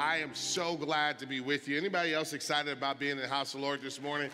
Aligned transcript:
I 0.00 0.16
am 0.16 0.34
so 0.34 0.76
glad 0.76 1.18
to 1.18 1.26
be 1.26 1.40
with 1.40 1.68
you. 1.68 1.76
Anybody 1.76 2.14
else 2.14 2.32
excited 2.32 2.72
about 2.72 2.98
being 2.98 3.12
in 3.12 3.18
the 3.18 3.28
house 3.28 3.52
of 3.52 3.60
the 3.60 3.66
Lord 3.66 3.82
this 3.82 4.00
morning? 4.00 4.30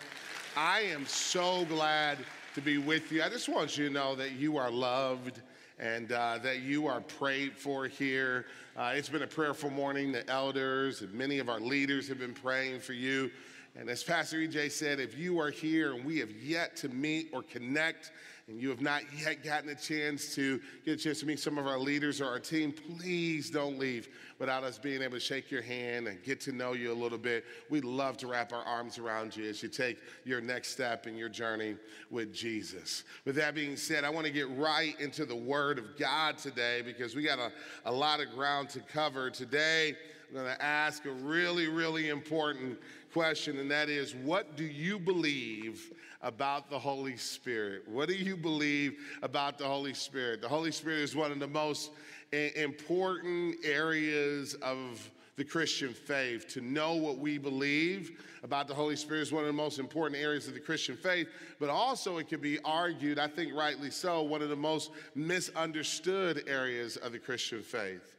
I 0.55 0.79
am 0.79 1.05
so 1.05 1.65
glad 1.65 2.19
to 2.55 2.61
be 2.61 2.77
with 2.77 3.11
you. 3.11 3.21
I 3.21 3.27
just 3.27 3.49
want 3.49 3.77
you 3.77 3.89
to 3.89 3.93
know 3.93 4.15
that 4.15 4.31
you 4.31 4.55
are 4.55 4.71
loved 4.71 5.41
and 5.77 6.09
uh, 6.13 6.37
that 6.37 6.61
you 6.61 6.87
are 6.87 7.01
prayed 7.01 7.57
for 7.57 7.85
here. 7.85 8.45
Uh, 8.77 8.93
it's 8.95 9.09
been 9.09 9.23
a 9.23 9.27
prayerful 9.27 9.69
morning. 9.69 10.13
The 10.13 10.25
elders 10.29 11.01
and 11.01 11.13
many 11.13 11.37
of 11.39 11.49
our 11.49 11.59
leaders 11.59 12.07
have 12.07 12.19
been 12.19 12.33
praying 12.33 12.79
for 12.79 12.93
you. 12.93 13.29
And 13.75 13.89
as 13.89 14.05
Pastor 14.05 14.37
EJ 14.37 14.71
said, 14.71 15.01
if 15.01 15.17
you 15.17 15.37
are 15.41 15.51
here 15.51 15.95
and 15.95 16.05
we 16.05 16.19
have 16.19 16.31
yet 16.31 16.77
to 16.77 16.87
meet 16.87 17.27
or 17.33 17.43
connect, 17.43 18.13
and 18.47 18.61
you 18.61 18.69
have 18.69 18.79
not 18.79 19.01
yet 19.19 19.43
gotten 19.43 19.69
a 19.69 19.75
chance 19.75 20.33
to 20.35 20.61
get 20.85 20.93
a 20.93 21.03
chance 21.03 21.19
to 21.19 21.25
meet 21.25 21.39
some 21.39 21.57
of 21.57 21.67
our 21.67 21.77
leaders 21.77 22.21
or 22.21 22.27
our 22.27 22.39
team, 22.39 22.71
please 22.71 23.49
don't 23.49 23.77
leave 23.77 24.07
without 24.39 24.63
us 24.63 24.77
being 24.77 25.01
able 25.01 25.15
to 25.15 25.19
shake 25.19 25.51
your 25.51 25.61
hand 25.61 26.07
and 26.07 26.23
get 26.23 26.39
to 26.39 26.53
know 26.53 26.71
you 26.71 26.91
a 26.91 26.95
little 26.95 27.17
bit. 27.17 27.43
We'd 27.69 27.83
love 27.83 28.15
to 28.17 28.27
wrap 28.27 28.53
our 28.53 28.63
arms 28.63 28.97
around 28.97 29.35
you 29.35 29.49
as 29.49 29.61
you 29.61 29.67
take 29.67 29.97
your 30.23 30.39
next 30.39 30.69
step 30.69 31.07
in 31.07 31.17
your 31.17 31.27
journey 31.27 31.75
with 32.09 32.33
Jesus. 32.33 33.03
With 33.25 33.35
that 33.35 33.53
being 33.53 33.75
said, 33.75 34.05
I 34.05 34.09
want 34.09 34.25
to 34.27 34.31
get 34.31 34.49
right 34.51 34.97
into 35.01 35.25
the 35.25 35.35
Word 35.35 35.77
of 35.77 35.97
God 35.97 36.37
today 36.37 36.81
because 36.81 37.15
we 37.15 37.23
got 37.23 37.39
a, 37.39 37.51
a 37.83 37.91
lot 37.91 38.21
of 38.21 38.29
ground 38.29 38.69
to 38.69 38.79
cover. 38.79 39.29
Today, 39.29 39.97
I'm 40.29 40.35
going 40.35 40.55
to 40.55 40.63
ask 40.63 41.05
a 41.05 41.11
really, 41.11 41.67
really 41.67 42.07
important 42.07 42.79
question, 43.11 43.59
and 43.59 43.69
that 43.71 43.89
is 43.89 44.15
what 44.15 44.55
do 44.55 44.63
you 44.63 44.99
believe 44.99 45.91
about 46.27 46.69
the 46.69 46.77
Holy 46.77 47.15
Spirit? 47.15 47.87
What 47.87 48.09
do 48.09 48.13
you 48.13 48.35
believe 48.35 48.99
about 49.23 49.57
the 49.57 49.63
Holy 49.63 49.93
Spirit? 49.93 50.41
The 50.41 50.49
Holy 50.49 50.73
Spirit 50.73 50.99
is 50.99 51.15
one 51.15 51.31
of 51.31 51.39
the 51.39 51.47
most 51.47 51.91
important 52.33 53.55
areas 53.63 54.53
of 54.55 55.09
the 55.37 55.45
Christian 55.45 55.93
faith. 55.93 56.45
To 56.49 56.61
know 56.61 56.95
what 56.95 57.17
we 57.17 57.37
believe 57.37 58.21
about 58.43 58.67
the 58.67 58.73
Holy 58.73 58.97
Spirit 58.97 59.21
is 59.21 59.31
one 59.31 59.43
of 59.43 59.47
the 59.47 59.53
most 59.53 59.79
important 59.79 60.21
areas 60.21 60.49
of 60.49 60.53
the 60.53 60.59
Christian 60.59 60.97
faith, 60.97 61.29
but 61.61 61.69
also 61.69 62.17
it 62.17 62.27
can 62.27 62.41
be 62.41 62.59
argued, 62.65 63.19
I 63.19 63.27
think 63.27 63.53
rightly 63.53 63.89
so, 63.89 64.21
one 64.21 64.41
of 64.41 64.49
the 64.49 64.55
most 64.55 64.91
misunderstood 65.15 66.43
areas 66.45 66.97
of 66.97 67.13
the 67.13 67.19
Christian 67.19 67.61
faith. 67.61 68.15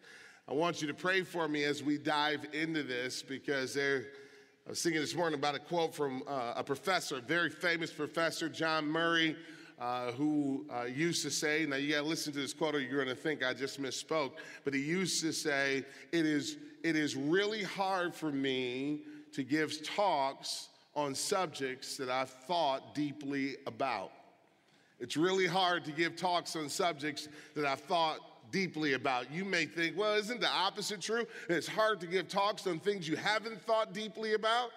I 0.48 0.55
want 0.55 0.80
you 0.80 0.88
to 0.88 0.94
pray 0.94 1.24
for 1.24 1.46
me 1.46 1.64
as 1.64 1.83
we 1.83 1.98
dive 1.98 2.46
into 2.55 2.83
this 2.83 3.20
because 3.20 3.74
there 3.74 4.06
I 4.69 4.70
was 4.70 4.83
thinking 4.83 5.00
this 5.00 5.14
morning 5.14 5.38
about 5.38 5.55
a 5.55 5.61
quote 5.61 5.94
from 5.94 6.22
uh, 6.28 6.52
a 6.56 6.62
professor, 6.62 7.16
a 7.16 7.20
very 7.22 7.48
famous 7.48 7.91
professor, 7.91 8.50
John 8.50 8.86
Murray, 8.86 9.34
uh, 9.80 10.12
who 10.12 10.66
uh, 10.70 10.83
used 10.83 11.22
to 11.22 11.30
say, 11.30 11.64
now 11.66 11.77
you 11.77 11.94
gotta 11.94 12.06
listen 12.06 12.34
to 12.34 12.38
this 12.38 12.52
quote 12.52 12.74
or 12.74 12.80
you're 12.80 13.02
gonna 13.02 13.14
think 13.14 13.42
I 13.42 13.55
just 13.55 13.80
misspoke, 13.80 14.33
but 14.64 14.74
he 14.74 14.80
used 14.80 15.22
to 15.22 15.33
say, 15.33 15.86
it 16.12 16.27
is, 16.27 16.58
it 16.83 16.96
is 16.96 17.16
really 17.16 17.62
hard 17.62 18.14
for 18.14 18.30
me 18.30 19.05
to 19.33 19.42
give 19.42 19.83
talks 19.83 20.69
on 20.94 21.14
subjects 21.14 21.96
that 21.96 22.11
I've 22.11 22.28
thought 22.28 22.94
deeply 22.94 23.56
about. 23.66 24.12
It's 25.00 25.16
really 25.16 25.46
hard 25.46 25.83
to 25.86 25.92
give 25.92 26.14
talks 26.14 26.56
on 26.56 26.69
subjects 26.69 27.27
that 27.55 27.64
I've 27.64 27.80
thought 27.80 28.19
deeply 28.50 28.94
about. 28.94 29.32
You 29.32 29.44
may 29.44 29.66
think, 29.66 29.96
well, 29.96 30.14
isn't 30.14 30.41
the 30.41 30.48
opposite 30.48 31.00
true? 31.00 31.27
It's 31.48 31.68
hard 31.68 32.00
to 32.00 32.06
give 32.06 32.28
talks 32.28 32.66
on 32.66 32.80
things 32.80 33.08
you 33.08 33.16
haven't 33.16 33.62
thought 33.62 33.92
deeply 33.92 34.34
about. 34.34 34.70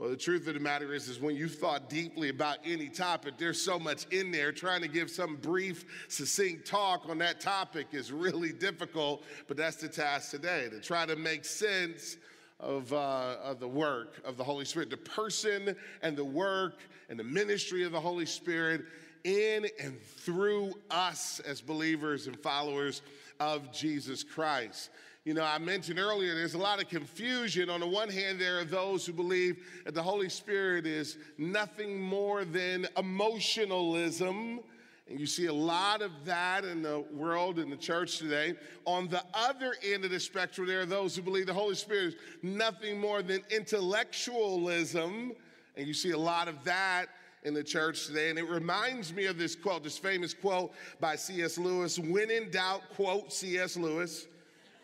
Well, 0.00 0.08
the 0.08 0.16
truth 0.16 0.48
of 0.48 0.54
the 0.54 0.60
matter 0.60 0.94
is, 0.94 1.08
is 1.08 1.20
when 1.20 1.36
you 1.36 1.46
thought 1.46 1.90
deeply 1.90 2.30
about 2.30 2.56
any 2.64 2.88
topic, 2.88 3.34
there's 3.36 3.60
so 3.60 3.78
much 3.78 4.06
in 4.06 4.30
there. 4.30 4.50
Trying 4.50 4.80
to 4.80 4.88
give 4.88 5.10
some 5.10 5.36
brief, 5.36 5.84
succinct 6.08 6.66
talk 6.66 7.06
on 7.06 7.18
that 7.18 7.38
topic 7.38 7.88
is 7.92 8.10
really 8.10 8.50
difficult, 8.58 9.24
but 9.46 9.58
that's 9.58 9.76
the 9.76 9.88
task 9.88 10.30
today 10.30 10.68
to 10.70 10.80
try 10.80 11.04
to 11.04 11.16
make 11.16 11.44
sense 11.44 12.16
of, 12.58 12.90
uh, 12.94 13.36
of 13.42 13.60
the 13.60 13.68
work 13.68 14.22
of 14.24 14.38
the 14.38 14.44
Holy 14.44 14.64
Spirit, 14.64 14.88
the 14.88 14.96
person 14.96 15.76
and 16.02 16.16
the 16.16 16.24
work 16.24 16.78
and 17.10 17.18
the 17.18 17.24
ministry 17.24 17.84
of 17.84 17.92
the 17.92 18.00
Holy 18.00 18.26
Spirit 18.26 18.82
in 19.24 19.66
and 19.80 20.00
through 20.02 20.72
us 20.90 21.40
as 21.40 21.60
believers 21.60 22.26
and 22.26 22.38
followers 22.38 23.02
of 23.38 23.72
Jesus 23.72 24.22
Christ. 24.22 24.90
You 25.24 25.34
know, 25.34 25.44
I 25.44 25.58
mentioned 25.58 25.98
earlier 25.98 26.34
there's 26.34 26.54
a 26.54 26.58
lot 26.58 26.80
of 26.80 26.88
confusion. 26.88 27.68
On 27.68 27.80
the 27.80 27.86
one 27.86 28.08
hand, 28.08 28.40
there 28.40 28.58
are 28.58 28.64
those 28.64 29.04
who 29.04 29.12
believe 29.12 29.62
that 29.84 29.94
the 29.94 30.02
Holy 30.02 30.30
Spirit 30.30 30.86
is 30.86 31.18
nothing 31.36 32.00
more 32.00 32.44
than 32.44 32.86
emotionalism. 32.96 34.60
And 35.08 35.20
you 35.20 35.26
see 35.26 35.46
a 35.46 35.52
lot 35.52 36.00
of 36.00 36.12
that 36.24 36.64
in 36.64 36.82
the 36.82 37.00
world, 37.12 37.58
in 37.58 37.68
the 37.68 37.76
church 37.76 38.18
today. 38.18 38.54
On 38.86 39.08
the 39.08 39.22
other 39.34 39.74
end 39.84 40.04
of 40.04 40.10
the 40.10 40.20
spectrum, 40.20 40.66
there 40.66 40.80
are 40.80 40.86
those 40.86 41.14
who 41.14 41.22
believe 41.22 41.46
the 41.46 41.52
Holy 41.52 41.74
Spirit 41.74 42.04
is 42.04 42.14
nothing 42.42 42.98
more 42.98 43.20
than 43.20 43.42
intellectualism. 43.50 45.32
And 45.76 45.86
you 45.86 45.94
see 45.94 46.12
a 46.12 46.18
lot 46.18 46.48
of 46.48 46.64
that 46.64 47.06
in 47.44 47.54
the 47.54 47.64
church 47.64 48.06
today. 48.06 48.30
And 48.30 48.38
it 48.38 48.48
reminds 48.48 49.12
me 49.12 49.26
of 49.26 49.38
this 49.38 49.54
quote, 49.54 49.84
this 49.84 49.98
famous 49.98 50.34
quote 50.34 50.72
by 51.00 51.16
C.S. 51.16 51.58
Lewis 51.58 51.98
When 51.98 52.30
in 52.30 52.50
doubt, 52.50 52.82
quote 52.94 53.32
C.S. 53.32 53.76
Lewis. 53.76 54.26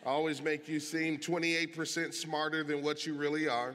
Always 0.04 0.40
make 0.40 0.68
you 0.68 0.78
seem 0.78 1.18
28% 1.18 2.14
smarter 2.14 2.62
than 2.62 2.82
what 2.82 3.06
you 3.06 3.14
really 3.14 3.48
are. 3.48 3.74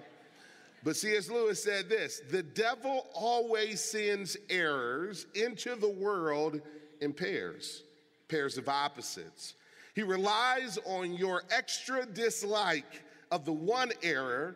But 0.84 0.96
C.S. 0.96 1.30
Lewis 1.30 1.62
said 1.62 1.90
this 1.90 2.22
The 2.32 2.44
devil 2.44 3.08
always 3.14 3.82
sends 3.82 4.38
errors 4.50 5.28
into 5.36 5.76
the 5.76 5.90
world 5.90 6.62
in 7.02 7.14
pairs, 7.14 7.84
pairs 8.28 8.58
of 8.58 8.70
opposites. 8.70 9.56
He 9.94 10.04
relies 10.04 10.80
on 10.86 11.14
your 11.14 11.44
extra 11.52 12.06
dislike 12.06 13.04
of 13.30 13.46
the 13.46 13.52
one 13.52 13.92
error 14.02 14.56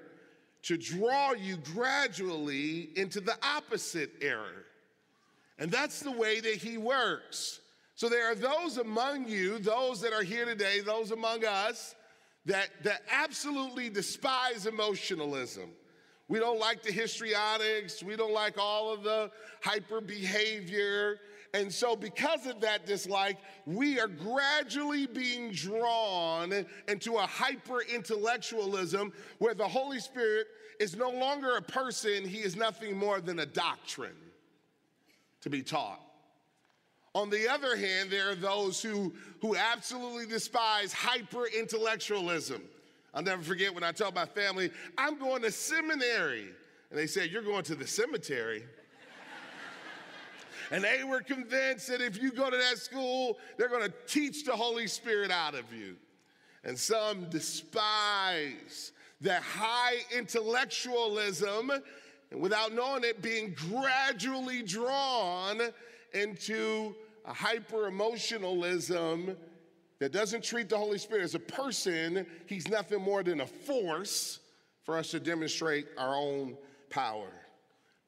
to 0.66 0.78
draw 0.78 1.34
you 1.34 1.58
gradually 1.58 2.90
into 2.96 3.22
the 3.22 3.36
opposite 3.44 4.12
error. 4.22 4.66
And 5.60 5.72
that's 5.72 6.00
the 6.00 6.12
way 6.12 6.40
that 6.40 6.56
he 6.56 6.78
works. 6.78 7.60
So 7.94 8.10
there 8.10 8.30
are 8.30 8.36
those 8.36 8.78
among 8.78 9.28
you, 9.28 9.60
those 9.60 10.02
that 10.02 10.12
are 10.12 10.24
here 10.24 10.46
today, 10.46 10.82
those 10.82 11.12
among 11.12 11.46
us, 11.46 11.96
that, 12.46 12.70
that 12.84 13.04
absolutely 13.12 13.90
despise 13.90 14.66
emotionalism. 14.66 15.70
We 16.28 16.40
don't 16.40 16.60
like 16.60 16.82
the 16.82 16.92
histrionics, 16.92 18.02
we 18.02 18.16
don't 18.16 18.34
like 18.34 18.58
all 18.58 18.92
of 18.92 19.04
the 19.04 19.32
hyper 19.62 20.02
behavior. 20.02 21.20
And 21.56 21.74
so, 21.74 21.96
because 21.96 22.46
of 22.48 22.60
that 22.60 22.86
dislike, 22.86 23.38
we 23.66 23.98
are 23.98 24.10
gradually 24.10 25.08
being 25.08 25.54
drawn 25.54 26.66
into 26.90 27.16
a 27.16 27.22
hyper 27.22 27.80
intellectualism 27.82 29.14
where 29.38 29.54
the 29.54 29.68
Holy 29.68 30.02
Spirit 30.02 30.48
is 30.82 30.98
no 30.98 31.10
longer 31.10 31.56
a 31.56 31.62
person, 31.62 32.28
he 32.28 32.40
is 32.40 32.58
nothing 32.58 32.98
more 32.98 33.22
than 33.22 33.40
a 33.40 33.46
doctrine 33.46 34.18
to 35.40 35.50
be 35.50 35.64
taught. 35.64 36.02
On 37.14 37.30
the 37.30 37.48
other 37.48 37.78
hand, 37.78 38.12
there 38.12 38.30
are 38.32 38.36
those 38.36 38.82
who, 38.82 39.14
who 39.40 39.56
absolutely 39.56 40.26
despise 40.26 40.92
hyper 40.92 41.46
intellectualism. 41.58 42.62
I'll 43.14 43.24
never 43.24 43.42
forget 43.42 43.74
when 43.74 43.86
I 43.86 43.94
told 43.94 44.14
my 44.14 44.26
family, 44.26 44.72
I'm 44.98 45.18
going 45.18 45.42
to 45.44 45.52
seminary. 45.52 46.50
And 46.90 47.00
they 47.00 47.08
said, 47.08 47.30
You're 47.32 47.44
going 47.44 47.64
to 47.64 47.76
the 47.76 47.88
cemetery. 47.88 48.66
And 50.72 50.84
they 50.84 51.04
were 51.04 51.22
convinced 51.22 51.88
that 51.88 52.02
if 52.02 52.22
you 52.22 52.32
go 52.32 52.50
to 52.50 52.58
that 52.58 52.78
school, 52.78 53.38
they're 53.58 53.70
going 53.70 53.84
to 53.84 53.94
teach 54.08 54.44
the 54.44 54.56
Holy 54.56 54.88
Spirit 54.88 55.32
out 55.32 55.56
of 55.56 55.74
you. 55.74 55.96
And 56.64 56.78
some 56.78 57.30
despise 57.30 58.92
that 59.22 59.42
high 59.42 59.98
intellectualism, 60.16 61.72
and 62.32 62.42
without 62.42 62.74
knowing 62.74 63.04
it, 63.04 63.22
being 63.22 63.56
gradually 63.70 64.64
drawn 64.64 65.62
into 66.14 66.96
a 67.26 67.34
hyper 67.34 67.88
emotionalism 67.88 69.36
that 70.00 70.12
doesn't 70.12 70.44
treat 70.44 70.70
the 70.70 70.78
Holy 70.78 70.98
Spirit 70.98 71.24
as 71.24 71.36
a 71.36 71.40
person, 71.40 72.26
he's 72.48 72.68
nothing 72.68 73.02
more 73.02 73.24
than 73.24 73.42
a 73.42 73.48
force 73.48 74.40
for 74.84 74.98
us 74.98 75.12
to 75.12 75.20
demonstrate 75.20 75.88
our 75.98 76.16
own 76.16 76.58
power. 76.90 77.32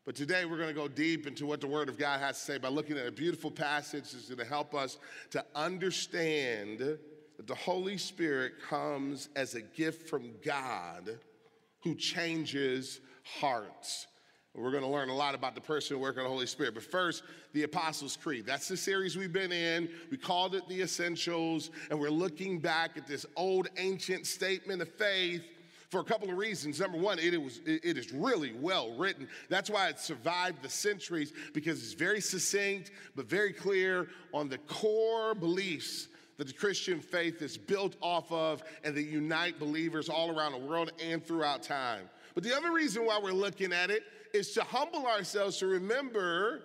But 0.08 0.16
today 0.16 0.46
we're 0.46 0.56
going 0.56 0.70
to 0.70 0.74
go 0.74 0.88
deep 0.88 1.28
into 1.28 1.46
what 1.46 1.60
the 1.60 1.68
Word 1.68 1.90
of 1.90 1.98
God 1.98 2.22
has 2.22 2.40
to 2.40 2.46
say 2.46 2.58
by 2.58 2.70
looking 2.70 2.98
at 2.98 3.06
a 3.06 3.12
beautiful 3.12 3.52
passage 3.52 4.14
that's 4.14 4.30
going 4.30 4.38
to 4.38 4.46
help 4.46 4.74
us 4.74 5.00
to 5.32 5.44
understand 5.54 6.80
that 6.80 7.46
the 7.46 7.54
Holy 7.54 7.98
Spirit 7.98 8.54
comes 8.70 9.28
as 9.36 9.56
a 9.56 9.62
gift 9.62 10.10
from 10.10 10.32
God 10.46 11.20
who 11.82 11.94
changes 11.94 13.02
hearts. 13.42 14.08
We're 14.56 14.72
going 14.72 14.84
to 14.84 14.90
learn 14.90 15.10
a 15.10 15.16
lot 15.16 15.36
about 15.36 15.56
the 15.56 15.62
person 15.62 15.96
and 15.96 16.02
work 16.02 16.16
of 16.16 16.24
the 16.24 16.30
Holy 16.30 16.48
Spirit. 16.48 16.74
But 16.74 16.84
first, 16.84 17.24
the 17.52 17.64
Apostles' 17.64 18.16
Creed. 18.16 18.46
That's 18.46 18.70
the 18.70 18.78
series 18.78 19.18
we've 19.18 19.34
been 19.34 19.52
in. 19.52 19.90
We 20.10 20.16
called 20.16 20.56
it 20.56 20.66
The 20.70 20.84
Essentials, 20.84 21.70
and 21.90 22.00
we're 22.00 22.10
looking 22.12 22.60
back 22.60 22.96
at 22.96 23.08
this 23.08 23.26
old 23.36 23.68
ancient 23.76 24.26
statement 24.26 24.82
of 24.82 24.88
faith 24.88 25.44
for 25.90 26.00
a 26.00 26.04
couple 26.04 26.30
of 26.30 26.38
reasons. 26.38 26.80
Number 26.80 26.98
one, 26.98 27.20
it, 27.20 27.42
was, 27.42 27.62
it 27.66 27.98
is 27.98 28.12
really 28.12 28.54
well 28.54 28.96
written. 28.98 29.28
That's 29.50 29.70
why 29.70 29.88
it 29.88 30.00
survived 30.00 30.62
the 30.62 30.70
centuries, 30.70 31.34
because 31.54 31.82
it's 31.82 31.94
very 31.94 32.22
succinct, 32.22 32.92
but 33.16 33.30
very 33.30 33.54
clear 33.54 34.08
on 34.34 34.50
the 34.50 34.58
core 34.60 35.34
beliefs 35.34 36.10
that 36.38 36.48
the 36.48 36.54
Christian 36.54 37.00
faith 37.00 37.42
is 37.42 37.58
built 37.58 37.96
off 38.02 38.32
of 38.32 38.64
and 38.84 38.96
that 38.96 39.04
unite 39.04 39.60
believers 39.60 40.10
all 40.10 40.38
around 40.38 40.52
the 40.52 40.58
world 40.60 40.92
and 41.04 41.26
throughout 41.26 41.64
time. 41.64 42.10
But 42.36 42.44
the 42.44 42.56
other 42.56 42.72
reason 42.72 43.06
why 43.06 43.20
we're 43.22 43.32
looking 43.32 43.74
at 43.74 43.90
it 43.90 44.04
is 44.34 44.52
to 44.54 44.64
humble 44.64 45.08
ourselves 45.08 45.58
to 45.58 45.68
remember 45.68 46.62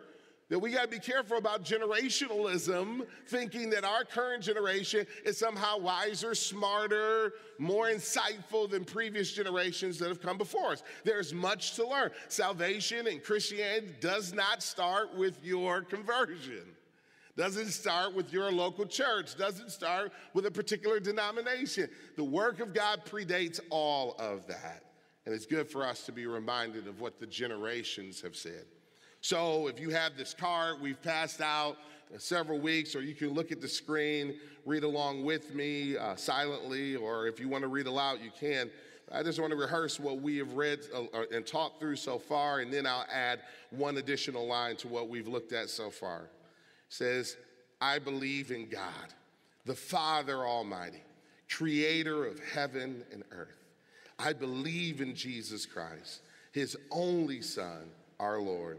that 0.53 0.59
we 0.59 0.71
got 0.71 0.83
to 0.83 0.89
be 0.89 0.99
careful 0.99 1.39
about 1.39 1.65
generationalism, 1.65 3.07
thinking 3.27 3.71
that 3.71 3.85
our 3.85 4.05
current 4.05 4.43
generation 4.43 5.07
is 5.25 5.39
somehow 5.39 5.79
wiser, 5.79 6.35
smarter, 6.35 7.33
more 7.59 7.87
insightful 7.87 8.69
than 8.69 8.85
previous 8.85 9.33
generations 9.33 9.99
that 9.99 10.09
have 10.09 10.21
come 10.21 10.37
before 10.37 10.73
us. 10.73 10.83
There's 11.05 11.33
much 11.33 11.73
to 11.77 11.89
learn. 11.89 12.11
Salvation 12.29 13.07
and 13.07 13.25
Christianity 13.25 13.95
does 13.99 14.35
not 14.35 14.63
start 14.63 15.17
with 15.17 15.43
your 15.43 15.81
conversion. 15.81 16.67
Doesn't 17.35 17.71
start 17.71 18.15
with 18.15 18.31
your 18.31 18.53
local 18.53 18.85
church, 18.85 19.39
doesn't 19.39 19.71
start 19.71 20.13
with 20.35 20.45
a 20.45 20.51
particular 20.51 21.01
denomination. 21.01 21.89
The 22.17 22.25
work 22.25 22.61
of 22.61 22.75
God 22.75 23.07
predates 23.07 23.59
all 23.71 24.17
of 24.19 24.47
that. 24.49 24.83
And 25.25 25.35
it's 25.35 25.47
good 25.47 25.71
for 25.71 25.87
us 25.87 26.05
to 26.05 26.13
be 26.13 26.27
reminded 26.27 26.89
of 26.89 27.01
what 27.01 27.19
the 27.19 27.27
generations 27.27 28.21
have 28.21 28.37
said. 28.37 28.67
So 29.23 29.69
if 29.69 29.79
you 29.79 29.91
have 29.91 30.17
this 30.17 30.35
card, 30.35 30.81
we've 30.81 31.01
passed 31.01 31.41
out 31.41 31.79
several 32.19 32.59
weeks, 32.59 32.97
or 32.97 33.03
you 33.03 33.15
can 33.15 33.29
look 33.29 33.53
at 33.53 33.61
the 33.61 33.69
screen, 33.69 34.35
read 34.67 34.83
along 34.83 35.25
with 35.25 35.55
me 35.55 35.97
uh, 35.97 36.17
silently, 36.17 36.97
or 36.97 37.29
if 37.29 37.39
you 37.39 37.49
want 37.49 37.63
to 37.63 37.69
read 37.69 37.87
aloud, 37.87 38.19
you 38.21 38.33
can. 38.39 38.69
I 39.13 39.23
just 39.23 39.39
want 39.39 39.53
to 39.53 39.57
rehearse 39.57 40.01
what 40.01 40.21
we 40.21 40.39
have 40.39 40.55
read 40.55 40.81
uh, 40.93 41.03
uh, 41.17 41.25
and 41.33 41.47
talked 41.47 41.79
through 41.79 41.97
so 41.97 42.19
far, 42.19 42.61
and 42.61 42.73
then 42.73 42.85
I'll 42.85 43.07
add 43.13 43.43
one 43.71 43.99
additional 43.99 44.45
line 44.45 44.75
to 44.79 44.89
what 44.89 45.09
we've 45.09 45.29
looked 45.29 45.53
at 45.53 45.71
so 45.71 45.89
far. 45.89 46.23
It 46.23 46.31
says, 46.89 47.37
I 47.81 48.01
believe 48.01 48.51
in 48.51 48.69
God, 48.69 49.15
the 49.67 49.75
Father 49.75 50.39
Almighty, 50.39 51.03
creator 51.49 52.27
of 52.27 52.41
heaven 52.41 53.05
and 53.13 53.23
earth. 53.31 53.55
I 54.19 54.33
believe 54.33 55.01
in 55.01 55.15
Jesus 55.15 55.65
Christ, 55.65 56.23
his 56.51 56.77
only 56.91 57.41
Son, 57.41 57.89
our 58.19 58.41
Lord 58.41 58.79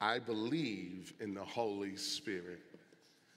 I 0.00 0.18
believe 0.18 1.12
in 1.20 1.34
the 1.34 1.44
Holy 1.44 1.96
Spirit. 1.96 2.60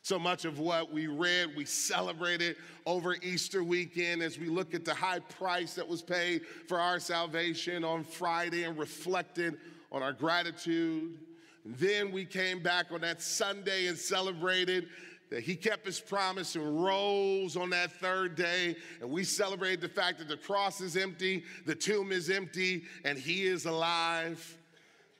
So 0.01 0.19
much 0.19 0.43
of 0.43 0.59
what 0.59 0.91
we 0.91 1.07
read, 1.07 1.55
we 1.55 1.63
celebrated 1.63 2.57
over 2.85 3.15
Easter 3.21 3.63
weekend 3.63 4.21
as 4.21 4.37
we 4.37 4.47
look 4.47 4.73
at 4.73 4.83
the 4.83 4.93
high 4.93 5.19
price 5.19 5.75
that 5.75 5.87
was 5.87 6.01
paid 6.01 6.41
for 6.67 6.77
our 6.77 6.99
salvation 6.99 7.85
on 7.85 8.03
Friday 8.03 8.63
and 8.63 8.77
reflected 8.77 9.57
on 9.93 10.03
our 10.03 10.11
gratitude. 10.11 11.17
Then 11.65 12.11
we 12.11 12.25
came 12.25 12.61
back 12.61 12.91
on 12.91 12.99
that 13.01 13.21
Sunday 13.21 13.87
and 13.87 13.97
celebrated 13.97 14.87
that 15.29 15.41
he 15.41 15.55
kept 15.55 15.85
his 15.85 16.01
promise 16.01 16.55
and 16.55 16.83
rose 16.83 17.55
on 17.55 17.69
that 17.69 17.91
third 17.93 18.35
day. 18.35 18.75
And 18.99 19.09
we 19.09 19.23
celebrated 19.23 19.79
the 19.79 19.89
fact 19.89 20.19
that 20.19 20.27
the 20.27 20.37
cross 20.37 20.81
is 20.81 20.97
empty, 20.97 21.43
the 21.65 21.75
tomb 21.75 22.11
is 22.11 22.29
empty, 22.29 22.83
and 23.05 23.17
he 23.17 23.45
is 23.45 23.65
alive. 23.65 24.57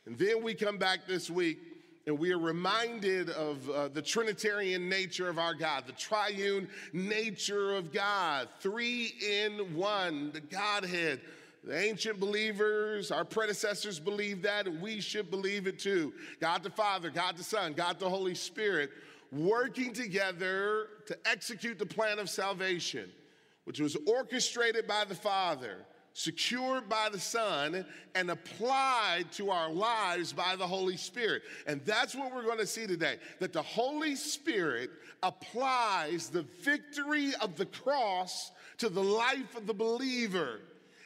And 0.06 0.18
then 0.18 0.44
we 0.44 0.54
come 0.54 0.78
back 0.78 1.08
this 1.08 1.30
week 1.30 1.60
and 2.06 2.20
we 2.20 2.34
are 2.34 2.40
reminded 2.40 3.30
of 3.30 3.70
uh, 3.70 3.88
the 3.88 4.02
Trinitarian 4.02 4.90
nature 4.90 5.30
of 5.30 5.40
our 5.40 5.54
God, 5.54 5.86
the 5.88 5.94
triune 5.94 6.68
nature 6.92 7.74
of 7.74 7.94
God, 7.94 8.50
three 8.60 9.14
in 9.26 9.76
one, 9.76 10.32
the 10.34 10.42
Godhead. 10.42 11.22
The 11.64 11.80
ancient 11.80 12.20
believers, 12.20 13.10
our 13.10 13.24
predecessors 13.24 13.98
believed 13.98 14.44
that, 14.44 14.68
and 14.68 14.82
we 14.82 15.00
should 15.00 15.32
believe 15.32 15.66
it 15.66 15.80
too. 15.80 16.12
God 16.42 16.62
the 16.62 16.70
Father, 16.70 17.10
God 17.10 17.38
the 17.38 17.44
Son, 17.44 17.72
God 17.72 18.00
the 18.00 18.10
Holy 18.10 18.36
Spirit, 18.36 18.92
working 19.32 19.94
together 19.94 20.88
to 21.06 21.18
execute 21.26 21.80
the 21.80 21.86
plan 21.86 22.20
of 22.20 22.30
salvation, 22.30 23.10
which 23.64 23.80
was 23.80 23.96
orchestrated 24.06 24.90
by 24.90 25.06
the 25.06 25.16
Father 25.16 25.86
secured 26.14 26.88
by 26.88 27.10
the 27.12 27.20
Son, 27.20 27.86
and 28.16 28.30
applied 28.30 29.32
to 29.34 29.50
our 29.50 29.72
lives 29.72 30.32
by 30.32 30.56
the 30.56 30.68
Holy 30.68 30.98
Spirit. 30.98 31.42
And 31.66 31.82
that's 31.86 32.14
what 32.16 32.34
we're 32.34 32.44
going 32.44 32.60
to 32.60 32.68
see 32.68 32.86
today 32.86 33.18
that 33.40 33.54
the 33.54 33.62
Holy 33.62 34.16
Spirit 34.16 34.92
applies 35.24 36.30
the 36.30 36.44
victory 36.62 37.34
of 37.42 37.56
the 37.56 37.66
cross 37.66 38.52
to 38.78 38.90
the 38.90 39.04
life 39.04 39.56
of 39.56 39.66
the 39.66 39.74
believer. 39.74 40.60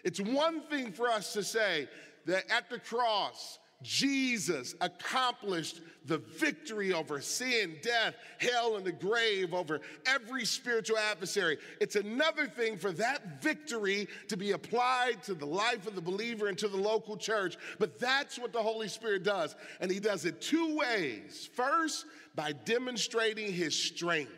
It's 0.04 0.20
one 0.20 0.62
thing 0.62 0.92
for 0.92 1.10
us 1.10 1.34
to 1.34 1.44
say 1.44 1.88
that 2.26 2.50
at 2.52 2.70
the 2.70 2.80
cross, 2.80 3.60
Jesus 3.84 4.74
accomplished 4.82 5.82
the 6.06 6.18
victory 6.18 6.94
over 6.94 7.22
sin, 7.22 7.76
death, 7.82 8.16
hell, 8.40 8.76
and 8.78 8.86
the 8.86 8.92
grave, 8.92 9.54
over 9.54 9.82
every 10.06 10.46
spiritual 10.46 10.98
adversary. 10.98 11.58
It's 11.80 11.96
another 11.96 12.48
thing 12.48 12.78
for 12.78 12.92
that 12.94 13.42
victory 13.42 14.08
to 14.30 14.38
be 14.38 14.52
applied 14.52 15.22
to 15.24 15.34
the 15.34 15.46
life 15.46 15.86
of 15.86 15.96
the 15.96 16.02
believer 16.02 16.48
and 16.48 16.58
to 16.58 16.68
the 16.68 16.78
local 16.78 17.18
church. 17.18 17.58
But 17.78 18.00
that's 18.00 18.40
what 18.40 18.54
the 18.54 18.64
Holy 18.64 18.88
Spirit 18.88 19.24
does. 19.24 19.56
And 19.80 19.92
He 19.92 20.00
does 20.00 20.26
it 20.26 20.42
two 20.42 20.78
ways. 20.78 21.50
First, 21.54 22.06
by 22.36 22.54
demonstrating 22.54 23.52
His 23.52 23.78
strength. 23.78 24.32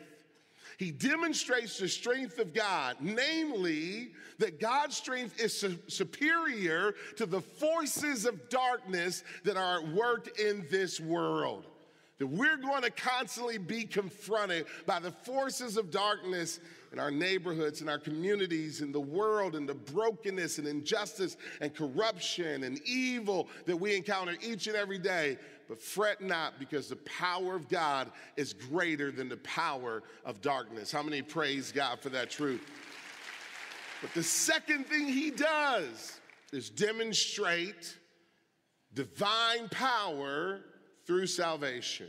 He 0.80 0.90
demonstrates 0.90 1.76
the 1.76 1.90
strength 1.90 2.38
of 2.38 2.54
God, 2.54 2.96
namely, 3.00 4.12
that 4.38 4.58
God's 4.58 4.96
strength 4.96 5.38
is 5.38 5.52
su- 5.52 5.78
superior 5.88 6.94
to 7.16 7.26
the 7.26 7.42
forces 7.42 8.24
of 8.24 8.48
darkness 8.48 9.22
that 9.44 9.58
are 9.58 9.80
at 9.80 9.88
work 9.88 10.40
in 10.40 10.64
this 10.70 10.98
world. 10.98 11.66
That 12.20 12.26
we're 12.26 12.58
going 12.58 12.82
to 12.82 12.90
constantly 12.90 13.56
be 13.56 13.84
confronted 13.84 14.66
by 14.84 15.00
the 15.00 15.10
forces 15.10 15.78
of 15.78 15.90
darkness 15.90 16.60
in 16.92 16.98
our 16.98 17.10
neighborhoods, 17.10 17.80
in 17.80 17.88
our 17.88 17.98
communities, 17.98 18.82
in 18.82 18.92
the 18.92 19.00
world, 19.00 19.56
and 19.56 19.66
the 19.66 19.74
brokenness 19.74 20.58
and 20.58 20.68
injustice 20.68 21.38
and 21.62 21.74
corruption 21.74 22.64
and 22.64 22.78
evil 22.86 23.48
that 23.64 23.74
we 23.76 23.96
encounter 23.96 24.34
each 24.42 24.66
and 24.66 24.76
every 24.76 24.98
day. 24.98 25.38
But 25.66 25.80
fret 25.80 26.20
not, 26.20 26.58
because 26.58 26.90
the 26.90 26.96
power 26.96 27.54
of 27.54 27.70
God 27.70 28.10
is 28.36 28.52
greater 28.52 29.10
than 29.10 29.30
the 29.30 29.38
power 29.38 30.02
of 30.26 30.42
darkness. 30.42 30.92
How 30.92 31.02
many 31.02 31.22
praise 31.22 31.72
God 31.72 32.00
for 32.00 32.10
that 32.10 32.28
truth? 32.28 32.60
But 34.02 34.12
the 34.12 34.22
second 34.22 34.86
thing 34.86 35.06
he 35.06 35.30
does 35.30 36.20
is 36.52 36.68
demonstrate 36.68 37.96
divine 38.92 39.70
power 39.70 40.60
through 41.10 41.26
salvation 41.26 42.06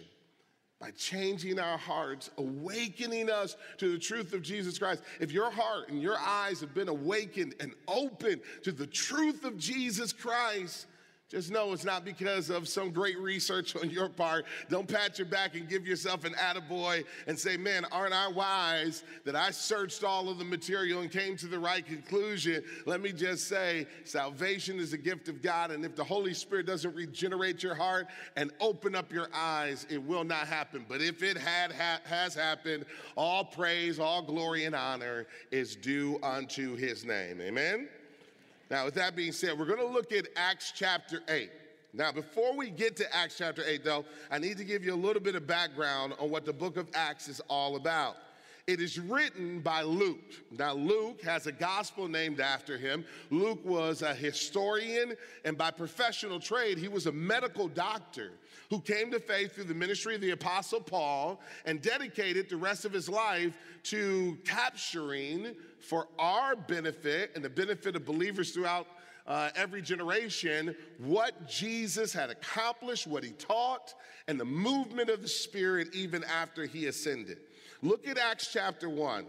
by 0.80 0.92
changing 0.92 1.58
our 1.58 1.76
hearts, 1.76 2.30
awakening 2.38 3.32
us 3.32 3.58
to 3.78 3.92
the 3.92 3.98
truth 3.98 4.32
of 4.32 4.44
Jesus 4.44 4.78
Christ. 4.78 5.02
If 5.20 5.32
your 5.32 5.50
heart 5.50 5.90
and 5.90 6.00
your 6.00 6.20
eyes 6.20 6.62
have 6.62 6.76
been 6.76 6.88
awakened 6.88 7.56
and 7.60 7.74
open 7.88 8.40
to 8.62 8.72
the 8.72 8.86
truth 8.86 9.44
of 9.44 9.58
Jesus 9.58 10.14
Christ, 10.14 10.86
just 11.32 11.50
know 11.50 11.72
it's 11.72 11.86
not 11.86 12.04
because 12.04 12.50
of 12.50 12.68
some 12.68 12.92
great 12.92 13.18
research 13.18 13.74
on 13.78 13.90
your 13.90 14.10
part. 14.10 14.46
Don't 14.70 14.86
pat 14.86 15.18
your 15.18 15.28
back 15.28 15.56
and 15.56 15.70
give 15.70 15.88
yourself 15.88 16.26
an 16.26 16.34
attaboy 16.34 17.06
and 17.26 17.40
say, 17.40 17.56
man, 17.56 17.86
aren't 17.90 18.14
I 18.14 18.28
wise 18.28 19.06
that 19.24 19.34
I 19.34 19.52
searched 19.52 20.04
all 20.04 20.28
of 20.28 20.40
the 20.40 20.44
material 20.44 21.00
and 21.00 21.10
came 21.10 21.38
to 21.38 21.48
the 21.48 21.58
right 21.58 21.86
conclusion? 21.86 22.62
Let 22.86 23.00
me 23.00 23.14
just 23.14 23.48
say, 23.48 23.88
salvation 24.04 24.78
is 24.78 24.92
a 24.92 24.98
gift 24.98 25.30
of 25.30 25.42
God. 25.42 25.72
And 25.72 25.86
if 25.86 25.96
the 25.96 26.04
Holy 26.04 26.34
Spirit 26.34 26.66
doesn't 26.66 26.94
regenerate 26.94 27.64
your 27.64 27.76
heart 27.76 28.08
and 28.36 28.52
open 28.60 28.94
up 28.94 29.10
your 29.10 29.30
eyes, 29.34 29.88
it 29.90 30.04
will 30.04 30.26
not 30.26 30.48
happen. 30.48 30.86
But 30.90 31.00
if 31.00 31.24
it 31.24 31.38
had 31.38 31.72
ha- 31.72 32.02
has 32.04 32.36
happened, 32.36 32.84
all 33.16 33.46
praise, 33.46 34.00
all 34.00 34.22
glory, 34.22 34.66
and 34.66 34.76
honor 34.76 35.28
is 35.50 35.78
due 35.78 36.20
unto 36.22 36.76
his 36.76 37.06
name. 37.06 37.40
Amen. 37.40 37.88
Now, 38.72 38.86
with 38.86 38.94
that 38.94 39.18
being 39.18 39.34
said, 39.34 39.60
we're 39.60 39.66
going 39.66 39.86
to 39.86 39.86
look 39.86 40.14
at 40.14 40.30
Acts 40.38 40.72
chapter 40.74 41.20
8. 41.28 41.52
Now, 41.94 42.14
before 42.14 42.56
we 42.56 42.70
get 42.70 42.96
to 42.96 43.16
Acts 43.16 43.38
chapter 43.38 43.64
8, 43.68 43.84
though, 43.84 44.06
I 44.32 44.40
need 44.40 44.58
to 44.60 44.64
give 44.64 44.86
you 44.86 44.94
a 44.94 44.96
little 44.96 45.22
bit 45.22 45.36
of 45.36 45.46
background 45.46 46.14
on 46.20 46.30
what 46.30 46.46
the 46.46 46.54
book 46.54 46.78
of 46.78 46.88
Acts 46.94 47.28
is 47.28 47.42
all 47.50 47.76
about. 47.76 48.16
It 48.68 48.80
is 48.80 49.00
written 49.00 49.60
by 49.60 49.82
Luke. 49.82 50.34
Now, 50.52 50.74
Luke 50.74 51.22
has 51.24 51.48
a 51.48 51.52
gospel 51.52 52.08
named 52.08 52.40
after 52.40 52.78
him. 52.78 53.06
Luke 53.30 53.64
was 53.66 54.02
a 54.02 54.14
historian, 54.14 55.16
and 55.46 55.58
by 55.58 55.72
professional 55.72 56.40
trade, 56.40 56.78
he 56.78 56.88
was 56.88 57.08
a 57.08 57.12
medical 57.12 57.68
doctor 57.68 58.32
who 58.70 58.80
came 58.80 59.12
to 59.12 59.20
faith 59.20 59.54
through 59.54 59.66
the 59.66 59.74
ministry 59.74 60.16
of 60.16 60.22
the 60.22 60.32
Apostle 60.32 60.80
Paul 60.80 61.42
and 61.66 61.82
dedicated 61.82 62.50
the 62.50 62.58
rest 62.58 62.86
of 62.86 62.94
his 62.94 63.10
life 63.10 63.58
to 63.84 64.38
capturing 64.46 65.56
for 65.80 66.08
our 66.18 66.56
benefit 66.56 67.32
and 67.36 67.44
the 67.44 67.50
benefit 67.50 67.96
of 67.96 68.06
believers 68.06 68.52
throughout 68.52 68.88
uh, 69.28 69.50
every 69.56 69.82
generation 69.82 70.76
what 70.98 71.48
Jesus 71.48 72.14
had 72.14 72.30
accomplished, 72.30 73.08
what 73.08 73.24
he 73.24 73.32
taught, 73.32 73.94
and 74.28 74.40
the 74.40 74.46
movement 74.46 75.10
of 75.10 75.22
the 75.22 75.28
Spirit 75.28 75.90
even 75.94 76.24
after 76.24 76.66
he 76.66 76.88
ascended. 76.88 77.40
Look 77.82 78.08
at 78.08 78.18
Acts 78.18 78.50
chapter 78.52 78.90
1. 78.90 79.26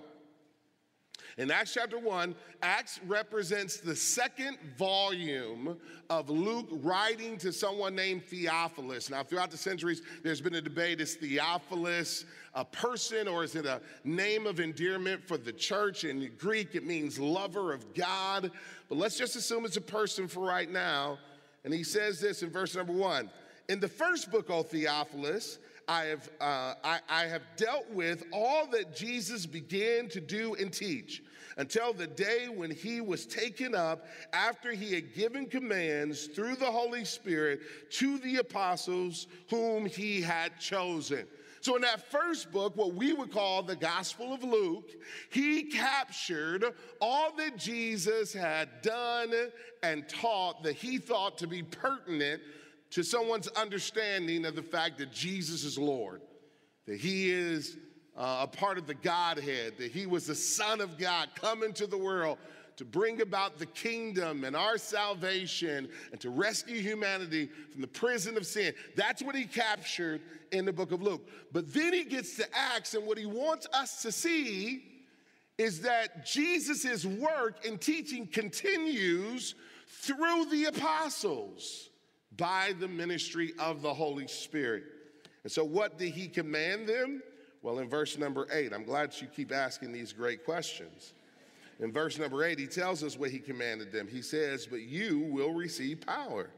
In 1.39 1.51
Acts 1.51 1.73
chapter 1.73 1.99
1, 1.99 2.35
Acts 2.63 3.01
represents 3.07 3.79
the 3.79 3.97
second 3.97 4.59
volume 4.77 5.79
of 6.11 6.29
Luke 6.29 6.69
writing 6.71 7.39
to 7.39 7.53
someone 7.53 7.95
named 7.95 8.25
Theophilus. 8.25 9.09
Now, 9.09 9.23
throughout 9.23 9.51
the 9.51 9.57
centuries, 9.57 10.03
there's 10.23 10.43
been 10.43 10.57
a 10.57 10.61
debate 10.61 11.01
is 11.01 11.15
Theophilus 11.15 12.27
a 12.55 12.65
person 12.67 13.27
or 13.27 13.45
is 13.45 13.55
it 13.55 13.65
a 13.65 13.81
name 14.05 14.47
of 14.47 14.61
endearment 14.61 15.27
for 15.27 15.39
the 15.39 15.53
church? 15.53 16.05
In 16.05 16.31
Greek, 16.39 16.75
it 16.75 16.85
means 16.85 17.19
lover 17.19 17.73
of 17.73 17.95
God. 17.95 18.51
But 18.91 18.99
let's 18.99 19.17
just 19.17 19.35
assume 19.35 19.65
it's 19.65 19.79
a 19.79 19.81
person 19.81 20.29
for 20.29 20.41
right 20.41 20.71
now. 20.71 21.19
And 21.65 21.73
he 21.73 21.85
says 21.85 22.21
this 22.21 22.43
in 22.43 22.51
verse 22.51 22.77
number 22.77 22.93
one 22.93 23.31
In 23.71 23.81
the 23.81 23.89
first 23.89 24.31
book, 24.31 24.51
O 24.51 24.63
Theophilus, 24.63 25.59
I 25.89 26.05
have, 26.05 26.29
uh, 26.41 26.75
I, 26.85 27.01
I 27.09 27.23
have 27.25 27.43
dealt 27.57 27.91
with 27.91 28.25
all 28.33 28.67
that 28.69 28.95
Jesus 28.95 29.47
began 29.47 30.09
to 30.11 30.21
do 30.21 30.55
and 30.55 30.73
teach 30.73 31.23
until 31.57 31.93
the 31.93 32.07
day 32.07 32.49
when 32.49 32.71
he 32.71 33.01
was 33.01 33.27
taken 33.27 33.75
up 33.75 34.07
after 34.33 34.73
he 34.73 34.95
had 34.95 35.15
given 35.15 35.47
commands 35.47 36.27
through 36.27 36.57
the 36.57 36.71
Holy 36.71 37.05
Spirit 37.05 37.61
to 37.91 38.19
the 38.19 38.37
apostles 38.37 39.27
whom 39.51 39.87
he 39.87 40.21
had 40.21 40.59
chosen. 40.59 41.27
So, 41.61 41.77
in 41.77 41.83
that 41.83 42.11
first 42.11 42.51
book, 42.51 42.77
what 42.77 42.95
we 42.95 43.13
would 43.13 43.31
call 43.31 43.63
the 43.63 43.77
Gospel 43.77 44.35
of 44.35 44.43
Luke, 44.43 44.91
he 45.31 45.63
captured 45.63 46.65
all 47.01 47.33
that 47.37 47.57
Jesus 47.57 48.33
had 48.33 48.83
done 48.83 49.33
and 49.85 50.09
taught 50.09 50.65
that 50.65 50.75
he 50.75 50.99
thought 50.99 51.39
to 51.39 51.47
be 51.47 51.63
pertinent 51.63 52.43
to 52.93 53.03
someone's 53.03 53.49
understanding 53.49 54.45
of 54.45 54.55
the 54.55 54.63
fact 54.63 54.99
that 54.99 55.11
Jesus 55.11 55.65
is 55.65 55.79
Lord, 55.79 56.21
that 56.87 57.01
he 57.01 57.31
is 57.31 57.79
uh, 58.17 58.41
a 58.43 58.47
part 58.47 58.77
of 58.77 58.87
the 58.87 58.95
Godhead, 58.95 59.79
that 59.79 59.91
he 59.91 60.05
was 60.05 60.27
the 60.27 60.35
Son 60.35 60.81
of 60.83 60.99
God 60.99 61.31
coming 61.35 61.73
to 61.73 61.87
the 61.87 61.97
world 61.97 62.37
to 62.77 62.85
bring 62.85 63.23
about 63.23 63.59
the 63.59 63.65
kingdom 63.65 64.45
and 64.45 64.55
our 64.55 64.77
salvation 64.77 65.89
and 66.11 66.21
to 66.21 66.29
rescue 66.29 66.81
humanity 66.81 67.49
from 67.71 67.81
the 67.81 67.87
prison 67.87 68.37
of 68.37 68.47
sin. 68.47 68.75
That's 68.95 69.23
what 69.23 69.35
he 69.35 69.45
captured 69.45 70.21
in 70.51 70.67
the 70.67 70.73
book 70.73 70.93
of 70.93 71.01
Luke. 71.01 71.27
But 71.51 71.73
then 71.73 71.95
he 71.95 72.05
gets 72.05 72.37
to 72.37 72.47
Acts, 72.55 72.93
and 72.93 73.07
what 73.07 73.17
he 73.17 73.27
wants 73.27 73.67
us 73.73 74.03
to 74.03 74.13
see 74.13 74.85
is 75.57 75.81
that 75.81 76.27
Jesus' 76.27 77.07
work 77.07 77.65
and 77.67 77.81
teaching 77.81 78.27
continues 78.27 79.55
through 79.87 80.47
the 80.51 80.67
apostles 80.67 81.89
by 82.37 82.75
the 82.79 82.89
ministry 82.89 83.53
of 83.59 83.83
the 83.83 83.93
Holy 83.93 84.27
Spirit. 84.27 84.85
And 85.43 85.53
so, 85.53 85.65
what 85.65 85.99
did 85.99 86.13
he 86.13 86.29
command 86.29 86.89
them? 86.89 87.23
Well, 87.63 87.79
in 87.79 87.89
verse 87.89 88.19
number 88.19 88.49
eight, 88.53 88.73
I'm 88.73 88.85
glad 88.85 89.15
you 89.21 89.29
keep 89.29 89.53
asking 89.53 89.93
these 89.93 90.13
great 90.13 90.45
questions. 90.45 91.15
In 91.81 91.93
verse 91.93 92.19
number 92.19 92.45
eight, 92.45 92.59
he 92.59 92.67
tells 92.67 93.03
us 93.03 93.19
what 93.19 93.31
he 93.31 93.39
commanded 93.39 93.93
them. 93.93 94.09
He 94.09 94.23
says, 94.23 94.67
But 94.67 94.83
you 94.83 95.21
will 95.21 95.53
receive 95.53 96.01
power 96.01 96.51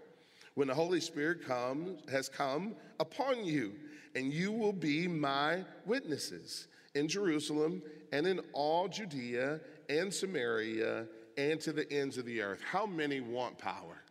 when 0.55 0.69
the 0.69 0.75
Holy 0.75 1.01
Spirit 1.01 1.47
comes, 1.47 2.01
has 2.11 2.29
come 2.29 2.75
upon 3.01 3.45
you, 3.45 3.75
and 4.15 4.33
you 4.33 4.53
will 4.53 4.73
be 4.73 5.09
my 5.09 5.65
witnesses 5.85 6.69
in 6.95 7.09
Jerusalem 7.09 7.83
and 8.13 8.27
in 8.27 8.41
all 8.53 8.89
Judea 8.89 9.61
and 9.89 10.13
Samaria 10.13 11.07
and 11.37 11.61
to 11.61 11.73
the 11.73 11.91
ends 11.93 12.19
of 12.19 12.25
the 12.25 12.41
earth. 12.41 12.61
How 12.63 12.87
many 12.87 13.21
want 13.21 13.59
power? 13.59 14.04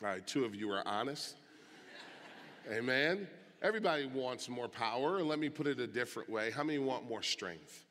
All 0.00 0.08
right, 0.08 0.24
two 0.24 0.44
of 0.44 0.54
you 0.54 0.70
are 0.70 0.86
honest. 0.86 1.34
Amen. 2.70 3.26
Everybody 3.62 4.06
wants 4.06 4.48
more 4.48 4.68
power, 4.68 5.24
let 5.24 5.40
me 5.40 5.48
put 5.48 5.66
it 5.66 5.80
a 5.80 5.88
different 5.88 6.30
way. 6.30 6.52
How 6.52 6.62
many 6.62 6.78
want 6.78 7.08
more 7.08 7.22
strength? 7.22 7.84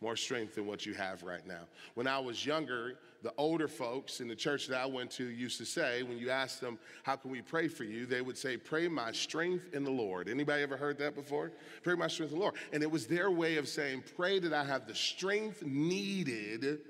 More 0.00 0.16
strength 0.16 0.56
than 0.56 0.66
what 0.66 0.84
you 0.84 0.94
have 0.94 1.22
right 1.22 1.46
now. 1.46 1.62
When 1.94 2.08
I 2.08 2.18
was 2.18 2.44
younger, 2.44 2.98
the 3.22 3.32
older 3.38 3.68
folks 3.68 4.18
in 4.18 4.26
the 4.26 4.34
church 4.34 4.66
that 4.66 4.80
I 4.80 4.86
went 4.86 5.12
to 5.12 5.24
used 5.24 5.56
to 5.58 5.64
say, 5.64 6.02
when 6.02 6.18
you 6.18 6.28
asked 6.28 6.60
them, 6.60 6.76
How 7.04 7.14
can 7.14 7.30
we 7.30 7.40
pray 7.40 7.68
for 7.68 7.84
you? 7.84 8.04
they 8.04 8.20
would 8.20 8.36
say, 8.36 8.56
Pray 8.56 8.88
my 8.88 9.12
strength 9.12 9.72
in 9.72 9.84
the 9.84 9.92
Lord. 9.92 10.28
Anybody 10.28 10.64
ever 10.64 10.76
heard 10.76 10.98
that 10.98 11.14
before? 11.14 11.52
Pray 11.84 11.94
my 11.94 12.08
strength 12.08 12.32
in 12.32 12.38
the 12.38 12.42
Lord. 12.42 12.56
And 12.72 12.82
it 12.82 12.90
was 12.90 13.06
their 13.06 13.30
way 13.30 13.58
of 13.58 13.68
saying, 13.68 14.02
Pray 14.16 14.40
that 14.40 14.52
I 14.52 14.64
have 14.64 14.88
the 14.88 14.94
strength 14.94 15.62
needed 15.62 16.80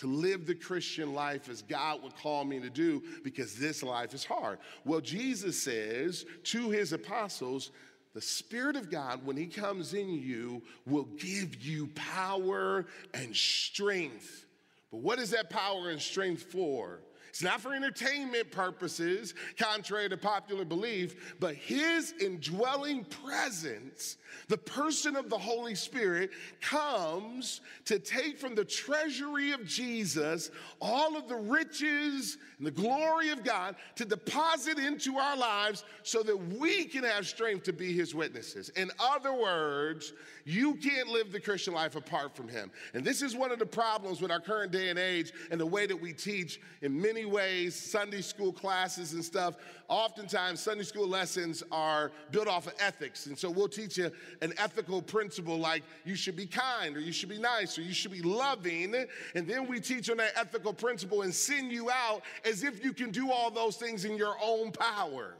to 0.00 0.06
live 0.06 0.46
the 0.46 0.54
Christian 0.54 1.12
life 1.12 1.48
as 1.50 1.60
God 1.60 2.02
would 2.02 2.16
call 2.16 2.44
me 2.44 2.58
to 2.58 2.70
do 2.70 3.02
because 3.22 3.54
this 3.54 3.82
life 3.82 4.14
is 4.14 4.24
hard. 4.24 4.58
Well, 4.84 5.00
Jesus 5.00 5.62
says 5.62 6.24
to 6.44 6.70
his 6.70 6.94
apostles, 6.94 7.70
the 8.14 8.20
Spirit 8.20 8.76
of 8.76 8.90
God, 8.90 9.24
when 9.24 9.36
He 9.36 9.46
comes 9.46 9.94
in 9.94 10.08
you, 10.08 10.62
will 10.84 11.04
give 11.04 11.62
you 11.62 11.88
power 11.94 12.86
and 13.14 13.36
strength. 13.36 14.46
But 14.90 15.00
what 15.00 15.20
is 15.20 15.30
that 15.30 15.48
power 15.48 15.90
and 15.90 16.00
strength 16.00 16.42
for? 16.44 17.00
It's 17.30 17.42
not 17.42 17.60
for 17.60 17.72
entertainment 17.72 18.50
purposes, 18.50 19.34
contrary 19.56 20.08
to 20.08 20.16
popular 20.16 20.64
belief, 20.64 21.36
but 21.40 21.54
his 21.54 22.12
indwelling 22.20 23.04
presence, 23.04 24.18
the 24.48 24.58
person 24.58 25.16
of 25.16 25.30
the 25.30 25.38
Holy 25.38 25.74
Spirit, 25.74 26.30
comes 26.60 27.60
to 27.86 27.98
take 27.98 28.38
from 28.38 28.54
the 28.54 28.64
treasury 28.64 29.52
of 29.52 29.64
Jesus 29.64 30.50
all 30.80 31.16
of 31.16 31.28
the 31.28 31.36
riches 31.36 32.36
and 32.58 32.66
the 32.66 32.72
glory 32.72 33.30
of 33.30 33.44
God 33.44 33.76
to 33.96 34.04
deposit 34.04 34.78
into 34.78 35.16
our 35.16 35.36
lives 35.36 35.84
so 36.02 36.22
that 36.24 36.36
we 36.36 36.84
can 36.84 37.04
have 37.04 37.26
strength 37.26 37.64
to 37.64 37.72
be 37.72 37.92
his 37.92 38.14
witnesses. 38.14 38.70
In 38.70 38.90
other 38.98 39.32
words, 39.32 40.12
you 40.44 40.74
can't 40.74 41.08
live 41.08 41.32
the 41.32 41.40
Christian 41.40 41.74
life 41.74 41.96
apart 41.96 42.34
from 42.34 42.48
him. 42.48 42.70
And 42.94 43.04
this 43.04 43.22
is 43.22 43.36
one 43.36 43.52
of 43.52 43.58
the 43.58 43.66
problems 43.66 44.20
with 44.20 44.30
our 44.30 44.40
current 44.40 44.72
day 44.72 44.90
and 44.90 44.98
age 44.98 45.32
and 45.50 45.60
the 45.60 45.66
way 45.66 45.86
that 45.86 46.00
we 46.00 46.12
teach 46.12 46.60
in 46.82 47.00
many 47.00 47.19
many 47.20 47.30
ways, 47.30 47.74
Sunday 47.74 48.22
school 48.22 48.50
classes 48.50 49.12
and 49.12 49.22
stuff, 49.22 49.56
oftentimes 49.88 50.58
Sunday 50.58 50.84
school 50.84 51.06
lessons 51.06 51.62
are 51.70 52.12
built 52.30 52.48
off 52.48 52.66
of 52.66 52.72
ethics. 52.80 53.26
And 53.26 53.38
so 53.38 53.50
we'll 53.50 53.68
teach 53.68 53.98
you 53.98 54.10
an 54.40 54.54
ethical 54.56 55.02
principle 55.02 55.58
like 55.58 55.82
you 56.06 56.14
should 56.14 56.36
be 56.36 56.46
kind 56.46 56.96
or 56.96 57.00
you 57.00 57.12
should 57.12 57.28
be 57.28 57.38
nice 57.38 57.76
or 57.76 57.82
you 57.82 57.92
should 57.92 58.12
be 58.12 58.22
loving. 58.22 58.94
And 59.34 59.46
then 59.46 59.66
we 59.66 59.80
teach 59.80 60.08
on 60.08 60.16
that 60.16 60.32
ethical 60.34 60.72
principle 60.72 61.22
and 61.22 61.34
send 61.34 61.72
you 61.72 61.90
out 61.90 62.22
as 62.46 62.64
if 62.64 62.82
you 62.82 62.94
can 62.94 63.10
do 63.10 63.30
all 63.30 63.50
those 63.50 63.76
things 63.76 64.06
in 64.06 64.16
your 64.16 64.36
own 64.42 64.72
power. 64.72 65.34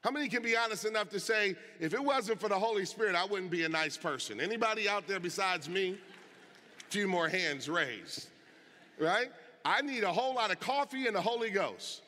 How 0.00 0.10
many 0.10 0.28
can 0.28 0.42
be 0.42 0.56
honest 0.56 0.84
enough 0.84 1.10
to 1.10 1.20
say, 1.20 1.54
if 1.78 1.94
it 1.94 2.02
wasn't 2.02 2.40
for 2.40 2.48
the 2.48 2.58
Holy 2.58 2.84
Spirit, 2.84 3.14
I 3.14 3.24
wouldn't 3.24 3.50
be 3.50 3.64
a 3.64 3.68
nice 3.68 3.96
person? 3.96 4.40
Anybody 4.40 4.88
out 4.88 5.06
there 5.06 5.20
besides 5.20 5.68
me? 5.68 5.96
A 6.80 6.90
few 6.90 7.06
more 7.06 7.28
hands 7.28 7.68
raised, 7.68 8.28
right? 8.98 9.28
I 9.64 9.82
need 9.82 10.04
a 10.04 10.12
whole 10.12 10.34
lot 10.34 10.50
of 10.50 10.60
coffee 10.60 11.06
and 11.06 11.16
the 11.16 11.20
Holy 11.20 11.50
Ghost 11.50 12.02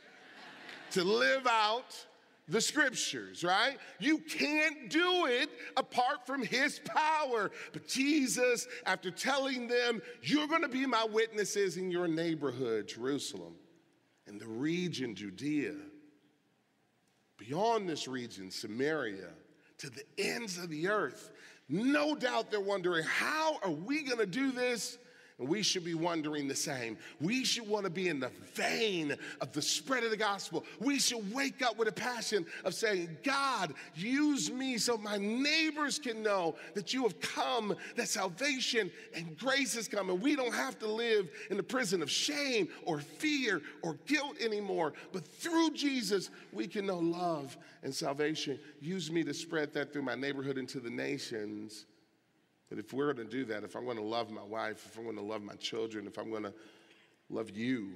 to 0.92 1.04
live 1.04 1.46
out 1.46 2.06
the 2.50 2.60
scriptures, 2.60 3.44
right? 3.44 3.78
You 4.00 4.18
can't 4.18 4.90
do 4.90 5.26
it 5.26 5.48
apart 5.76 6.26
from 6.26 6.42
his 6.42 6.80
power. 6.80 7.50
But 7.72 7.86
Jesus, 7.86 8.66
after 8.84 9.10
telling 9.10 9.68
them, 9.68 10.02
You're 10.22 10.48
going 10.48 10.62
to 10.62 10.68
be 10.68 10.84
my 10.84 11.04
witnesses 11.04 11.76
in 11.76 11.90
your 11.90 12.08
neighborhood, 12.08 12.88
Jerusalem, 12.88 13.54
and 14.26 14.40
the 14.40 14.48
region, 14.48 15.14
Judea, 15.14 15.74
beyond 17.38 17.88
this 17.88 18.08
region, 18.08 18.50
Samaria, 18.50 19.30
to 19.78 19.90
the 19.90 20.04
ends 20.18 20.58
of 20.58 20.68
the 20.68 20.88
earth. 20.88 21.30
No 21.68 22.16
doubt 22.16 22.50
they're 22.50 22.60
wondering, 22.60 23.04
How 23.04 23.58
are 23.62 23.70
we 23.70 24.02
going 24.02 24.18
to 24.18 24.26
do 24.26 24.50
this? 24.50 24.98
And 25.40 25.48
we 25.48 25.62
should 25.62 25.84
be 25.84 25.94
wondering 25.94 26.46
the 26.46 26.54
same. 26.54 26.98
We 27.18 27.44
should 27.44 27.66
want 27.66 27.84
to 27.84 27.90
be 27.90 28.08
in 28.08 28.20
the 28.20 28.30
vein 28.52 29.16
of 29.40 29.52
the 29.52 29.62
spread 29.62 30.04
of 30.04 30.10
the 30.10 30.16
gospel. 30.16 30.66
We 30.78 30.98
should 30.98 31.32
wake 31.32 31.62
up 31.62 31.78
with 31.78 31.88
a 31.88 31.92
passion 31.92 32.44
of 32.62 32.74
saying, 32.74 33.16
God, 33.24 33.72
use 33.94 34.52
me 34.52 34.76
so 34.76 34.98
my 34.98 35.16
neighbors 35.16 35.98
can 35.98 36.22
know 36.22 36.56
that 36.74 36.92
you 36.92 37.04
have 37.04 37.18
come, 37.20 37.74
that 37.96 38.08
salvation 38.08 38.90
and 39.14 39.36
grace 39.38 39.74
has 39.76 39.88
come. 39.88 40.10
And 40.10 40.20
we 40.20 40.36
don't 40.36 40.54
have 40.54 40.78
to 40.80 40.86
live 40.86 41.30
in 41.50 41.56
the 41.56 41.62
prison 41.62 42.02
of 42.02 42.10
shame 42.10 42.68
or 42.84 43.00
fear 43.00 43.62
or 43.80 43.94
guilt 44.06 44.36
anymore. 44.42 44.92
But 45.10 45.26
through 45.26 45.70
Jesus, 45.70 46.28
we 46.52 46.66
can 46.66 46.84
know 46.84 46.98
love 46.98 47.56
and 47.82 47.94
salvation. 47.94 48.58
Use 48.82 49.10
me 49.10 49.24
to 49.24 49.32
spread 49.32 49.72
that 49.72 49.90
through 49.90 50.02
my 50.02 50.16
neighborhood 50.16 50.58
into 50.58 50.80
the 50.80 50.90
nations 50.90 51.86
If 52.70 52.92
we're 52.92 53.12
going 53.12 53.28
to 53.28 53.30
do 53.30 53.44
that, 53.46 53.64
if 53.64 53.74
I'm 53.74 53.84
going 53.84 53.96
to 53.96 54.02
love 54.02 54.30
my 54.30 54.44
wife, 54.44 54.86
if 54.86 54.96
I'm 54.96 55.04
going 55.04 55.16
to 55.16 55.22
love 55.22 55.42
my 55.42 55.54
children, 55.54 56.06
if 56.06 56.18
I'm 56.18 56.30
going 56.30 56.44
to 56.44 56.54
love 57.28 57.50
you, 57.50 57.90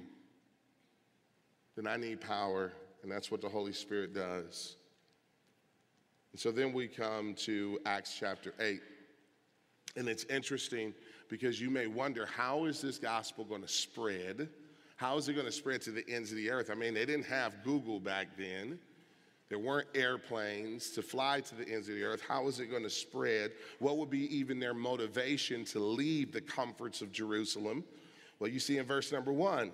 then 1.75 1.87
I 1.87 1.97
need 1.97 2.21
power, 2.21 2.73
and 3.03 3.11
that's 3.11 3.31
what 3.31 3.41
the 3.41 3.49
Holy 3.49 3.73
Spirit 3.73 4.13
does. 4.13 4.75
And 6.31 6.39
so 6.39 6.51
then 6.51 6.73
we 6.73 6.87
come 6.87 7.33
to 7.45 7.79
Acts 7.85 8.15
chapter 8.19 8.53
8. 8.59 8.81
And 9.95 10.09
it's 10.09 10.25
interesting 10.25 10.93
because 11.29 11.61
you 11.61 11.69
may 11.69 11.87
wonder 11.87 12.25
how 12.25 12.65
is 12.65 12.81
this 12.81 12.97
gospel 12.97 13.45
going 13.45 13.61
to 13.61 13.67
spread? 13.67 14.49
How 14.97 15.17
is 15.17 15.29
it 15.29 15.33
going 15.33 15.45
to 15.45 15.51
spread 15.51 15.81
to 15.83 15.91
the 15.91 16.03
ends 16.09 16.31
of 16.31 16.37
the 16.37 16.49
earth? 16.49 16.69
I 16.69 16.75
mean, 16.75 16.93
they 16.93 17.05
didn't 17.05 17.25
have 17.25 17.63
Google 17.63 17.99
back 17.99 18.37
then. 18.37 18.79
There 19.49 19.59
weren't 19.59 19.87
airplanes 19.93 20.89
to 20.91 21.03
fly 21.03 21.39
to 21.41 21.55
the 21.55 21.69
ends 21.69 21.87
of 21.87 21.95
the 21.95 22.03
earth. 22.03 22.21
How 22.27 22.47
is 22.47 22.59
it 22.59 22.67
going 22.67 22.83
to 22.83 22.89
spread? 22.89 23.51
What 23.79 23.97
would 23.97 24.09
be 24.09 24.35
even 24.35 24.59
their 24.59 24.73
motivation 24.73 25.65
to 25.65 25.79
leave 25.79 26.31
the 26.31 26.41
comforts 26.41 27.01
of 27.01 27.11
Jerusalem? 27.11 27.83
Well, 28.39 28.49
you 28.49 28.59
see 28.59 28.79
in 28.79 28.85
verse 28.85 29.11
number 29.11 29.31
one, 29.31 29.71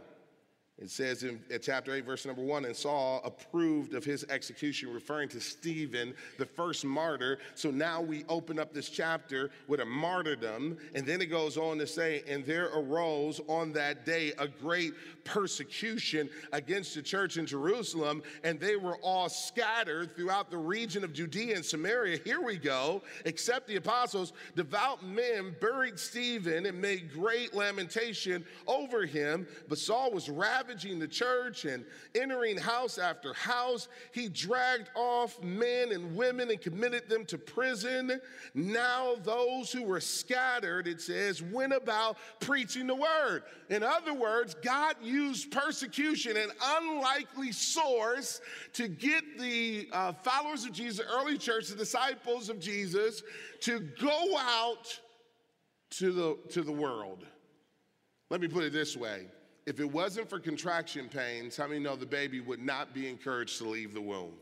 it 0.80 0.90
says 0.90 1.22
in, 1.22 1.40
chapter 1.62 1.94
8, 1.94 2.06
verse 2.06 2.26
number 2.26 2.42
1, 2.42 2.66
and 2.66 2.76
Saul 2.76 3.22
approved 3.24 3.94
of 3.94 4.04
his 4.04 4.26
execution, 4.30 4.92
referring 4.92 5.30
to 5.30 5.40
Stephen, 5.40 6.16
the 6.40 6.46
first 6.46 6.86
martyr. 6.86 7.38
So 7.54 7.70
now 7.70 8.02
we 8.02 8.26
open 8.28 8.58
up 8.58 8.74
this 8.74 8.90
chapter 8.90 9.52
with 9.68 9.80
a 9.80 9.86
martyrdom. 9.86 10.78
And 10.96 11.06
then 11.06 11.22
it 11.22 11.28
goes 11.28 11.56
on 11.56 11.78
to 11.78 11.86
say, 11.86 12.24
and 12.28 12.44
there 12.46 12.70
arose 12.74 13.40
on 13.48 13.74
that 13.74 14.08
day 14.08 14.34
a 14.40 14.48
great 14.48 14.94
persecution 15.24 16.28
against 16.52 16.96
the 16.96 17.04
church 17.04 17.38
in 17.38 17.46
Jerusalem, 17.46 18.24
and 18.44 18.60
they 18.60 18.76
were 18.76 18.98
all 19.04 19.30
scattered 19.30 20.16
throughout 20.16 20.50
the 20.50 20.58
region 20.58 21.04
of 21.04 21.14
Judea 21.14 21.56
and 21.56 21.64
Samaria. 21.64 22.18
Here 22.24 22.42
we 22.42 22.58
go, 22.58 23.04
except 23.26 23.68
the 23.68 23.76
apostles, 23.76 24.34
devout 24.56 25.06
men 25.06 25.56
buried 25.62 26.00
Stephen 26.00 26.66
and 26.66 26.82
made 26.82 27.14
great 27.14 27.54
lamentation 27.54 28.44
over 28.66 29.06
him. 29.06 29.46
But 29.70 29.78
Saul 29.78 30.12
was 30.12 30.28
ravaging 30.72 31.00
the 31.00 31.08
church 31.08 31.66
and 31.66 31.86
entering 32.16 32.58
house 32.58 32.98
after 32.98 33.34
house. 33.34 33.88
He 34.14 34.30
dragged 34.30 34.90
off 34.96 35.42
men 35.44 35.92
and 35.92 36.16
women 36.16 36.50
and 36.50 36.62
committed 36.62 37.10
them 37.10 37.26
to 37.26 37.38
prison. 37.38 38.20
Now, 38.54 39.16
those 39.24 39.72
who 39.72 39.84
were 39.84 40.00
scattered, 40.00 40.88
it 40.88 41.02
says, 41.02 41.42
went 41.42 41.74
about 41.74 42.18
preaching 42.40 42.88
the 42.88 42.96
word. 42.96 43.44
In 43.70 43.84
other 43.84 44.14
words, 44.14 44.56
God 44.64 44.96
used 45.02 45.52
persecution, 45.52 46.38
an 46.38 46.52
unlikely 46.64 47.52
source, 47.52 48.42
to 48.74 48.88
get 48.88 49.24
the 49.40 49.90
uh, 49.92 50.14
followers 50.14 50.66
of 50.66 50.72
Jesus, 50.72 51.06
early 51.12 51.38
church, 51.38 51.68
the 51.68 51.76
disciples 51.76 52.50
of 52.50 52.60
Jesus, 52.60 53.24
to 53.62 53.80
go 54.00 54.38
out 54.38 55.00
to 55.92 56.12
the, 56.12 56.38
to 56.52 56.62
the 56.62 56.72
world. 56.72 57.26
Let 58.30 58.40
me 58.40 58.48
put 58.48 58.64
it 58.64 58.72
this 58.72 58.96
way. 58.96 59.28
If 59.66 59.80
it 59.80 59.92
wasn't 59.92 60.30
for 60.30 60.40
contraction 60.40 61.08
pains, 61.08 61.56
how 61.56 61.68
many 61.68 61.80
know 61.80 61.96
the 61.96 62.06
baby 62.06 62.40
would 62.40 62.62
not 62.62 62.94
be 62.94 63.08
encouraged 63.08 63.60
to 63.60 63.66
leave 63.66 63.94
the 63.94 64.02
womb? 64.02 64.34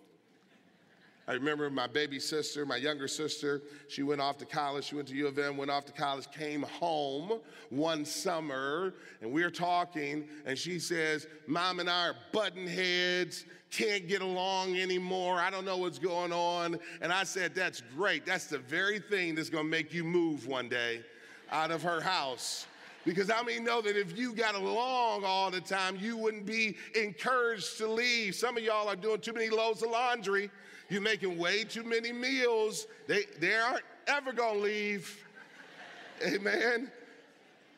I 1.29 1.33
remember 1.33 1.69
my 1.69 1.85
baby 1.85 2.19
sister, 2.19 2.65
my 2.65 2.77
younger 2.77 3.07
sister, 3.07 3.61
she 3.87 4.01
went 4.01 4.19
off 4.19 4.39
to 4.39 4.45
college. 4.45 4.85
She 4.85 4.95
went 4.95 5.07
to 5.09 5.13
U 5.13 5.27
of 5.27 5.37
M, 5.37 5.57
went 5.57 5.69
off 5.69 5.85
to 5.85 5.91
college, 5.91 6.25
came 6.31 6.63
home 6.63 7.39
one 7.69 8.03
summer, 8.03 8.95
and 9.21 9.31
we 9.31 9.43
are 9.43 9.51
talking, 9.51 10.27
and 10.47 10.57
she 10.57 10.79
says, 10.79 11.27
Mom 11.45 11.79
and 11.79 11.87
I 11.87 12.07
are 12.07 12.15
button 12.31 12.65
heads, 12.65 13.45
can't 13.69 14.07
get 14.07 14.23
along 14.23 14.77
anymore. 14.79 15.39
I 15.39 15.51
don't 15.51 15.65
know 15.65 15.77
what's 15.77 15.99
going 15.99 16.33
on. 16.33 16.79
And 16.99 17.13
I 17.13 17.25
said, 17.25 17.53
That's 17.53 17.83
great. 17.95 18.25
That's 18.25 18.45
the 18.45 18.57
very 18.57 18.97
thing 18.97 19.35
that's 19.35 19.51
gonna 19.51 19.65
make 19.65 19.93
you 19.93 20.03
move 20.03 20.47
one 20.47 20.67
day 20.67 21.03
out 21.51 21.69
of 21.69 21.83
her 21.83 22.01
house. 22.01 22.65
Because 23.05 23.29
I 23.29 23.41
mean, 23.43 23.63
know 23.63 23.81
that 23.81 23.97
if 23.97 24.17
you 24.17 24.33
got 24.33 24.55
along 24.55 25.23
all 25.23 25.49
the 25.49 25.61
time, 25.61 25.97
you 25.99 26.17
wouldn't 26.17 26.45
be 26.45 26.75
encouraged 26.95 27.77
to 27.77 27.87
leave. 27.87 28.35
Some 28.35 28.57
of 28.57 28.63
y'all 28.63 28.89
are 28.89 28.95
doing 28.95 29.21
too 29.21 29.33
many 29.33 29.49
loads 29.49 29.81
of 29.83 29.89
laundry. 29.89 30.51
You're 30.89 31.01
making 31.01 31.37
way 31.37 31.63
too 31.63 31.83
many 31.83 32.11
meals. 32.11 32.87
They, 33.07 33.23
they 33.39 33.55
aren't 33.55 33.83
ever 34.07 34.33
gonna 34.33 34.59
leave. 34.59 35.25
Amen. 36.25 36.91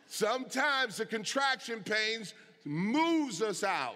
Sometimes 0.08 0.98
the 0.98 1.06
contraction 1.06 1.84
pains 1.84 2.34
moves 2.66 3.42
us 3.42 3.64
out. 3.64 3.96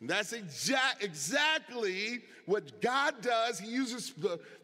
And 0.00 0.08
that's 0.08 0.32
exa- 0.32 1.00
exactly 1.02 2.20
what 2.46 2.80
God 2.80 3.20
does. 3.20 3.58
He 3.58 3.68
uses 3.68 4.12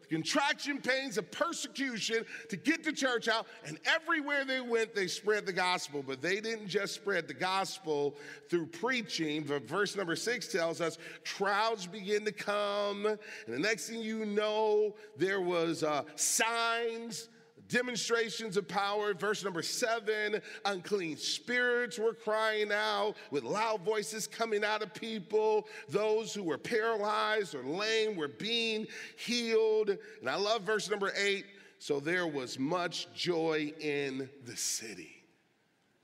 the, 0.09 0.15
contraction 0.15 0.79
pains 0.79 1.17
of 1.17 1.29
persecution 1.31 2.25
to 2.49 2.57
get 2.57 2.83
the 2.83 2.91
church 2.91 3.27
out. 3.27 3.47
And 3.65 3.79
everywhere 3.85 4.45
they 4.45 4.61
went, 4.61 4.95
they 4.95 5.07
spread 5.07 5.45
the 5.45 5.53
gospel. 5.53 6.03
But 6.05 6.21
they 6.21 6.39
didn't 6.39 6.67
just 6.67 6.95
spread 6.95 7.27
the 7.27 7.33
gospel 7.33 8.15
through 8.49 8.67
preaching. 8.67 9.43
But 9.43 9.67
verse 9.67 9.95
number 9.95 10.15
six 10.15 10.47
tells 10.47 10.81
us 10.81 10.97
crowds 11.25 11.87
begin 11.87 12.25
to 12.25 12.31
come. 12.31 13.05
And 13.05 13.19
the 13.47 13.59
next 13.59 13.89
thing 13.89 14.01
you 14.01 14.25
know, 14.25 14.95
there 15.17 15.41
was 15.41 15.83
uh, 15.83 16.03
signs 16.15 17.29
demonstrations 17.69 18.57
of 18.57 18.67
power. 18.67 19.13
Verse 19.13 19.43
number 19.43 19.61
seven 19.61 20.41
unclean 20.65 21.17
spirits 21.17 21.97
were 21.97 22.13
crying 22.13 22.71
out 22.71 23.15
with 23.31 23.43
loud 23.43 23.81
voices 23.81 24.27
coming 24.27 24.63
out 24.63 24.81
of 24.81 24.93
people. 24.93 25.67
Those 25.89 26.33
who 26.33 26.43
were 26.43 26.57
paralyzed 26.57 27.55
or 27.55 27.63
lame 27.63 28.15
were 28.15 28.27
being 28.27 28.87
healed. 29.17 29.97
And 30.19 30.29
I 30.29 30.35
love 30.35 30.63
verse 30.63 30.89
number 30.89 31.11
eight. 31.17 31.45
So 31.79 31.99
there 31.99 32.27
was 32.27 32.57
much 32.57 33.13
joy 33.13 33.73
in 33.79 34.29
the 34.45 34.55
city. 34.55 35.23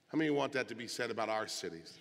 How 0.09 0.17
many 0.17 0.29
want 0.29 0.51
that 0.53 0.67
to 0.67 0.75
be 0.75 0.87
said 0.87 1.09
about 1.09 1.29
our 1.29 1.47
cities? 1.47 1.97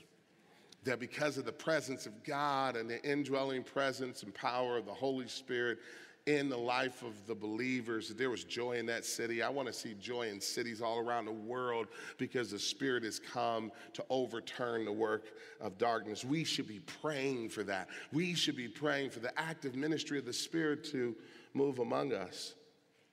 That 0.84 0.98
because 0.98 1.38
of 1.38 1.44
the 1.44 1.52
presence 1.52 2.06
of 2.06 2.24
God 2.24 2.74
and 2.76 2.90
the 2.90 3.02
indwelling 3.08 3.62
presence 3.62 4.22
and 4.22 4.34
power 4.34 4.76
of 4.76 4.86
the 4.86 4.94
Holy 4.94 5.28
Spirit, 5.28 5.78
in 6.26 6.48
the 6.48 6.56
life 6.56 7.02
of 7.02 7.26
the 7.26 7.34
believers. 7.34 8.10
There 8.10 8.30
was 8.30 8.44
joy 8.44 8.72
in 8.72 8.86
that 8.86 9.04
city. 9.04 9.42
I 9.42 9.48
want 9.48 9.68
to 9.68 9.72
see 9.72 9.94
joy 9.94 10.28
in 10.28 10.40
cities 10.40 10.80
all 10.82 10.98
around 10.98 11.24
the 11.24 11.32
world 11.32 11.88
because 12.18 12.50
the 12.50 12.58
Spirit 12.58 13.04
has 13.04 13.18
come 13.18 13.72
to 13.94 14.04
overturn 14.10 14.84
the 14.84 14.92
work 14.92 15.24
of 15.60 15.78
darkness. 15.78 16.24
We 16.24 16.44
should 16.44 16.68
be 16.68 16.80
praying 17.00 17.48
for 17.50 17.62
that. 17.64 17.88
We 18.12 18.34
should 18.34 18.56
be 18.56 18.68
praying 18.68 19.10
for 19.10 19.20
the 19.20 19.38
active 19.38 19.74
ministry 19.74 20.18
of 20.18 20.26
the 20.26 20.32
Spirit 20.32 20.84
to 20.92 21.16
move 21.54 21.78
among 21.78 22.12
us. 22.12 22.54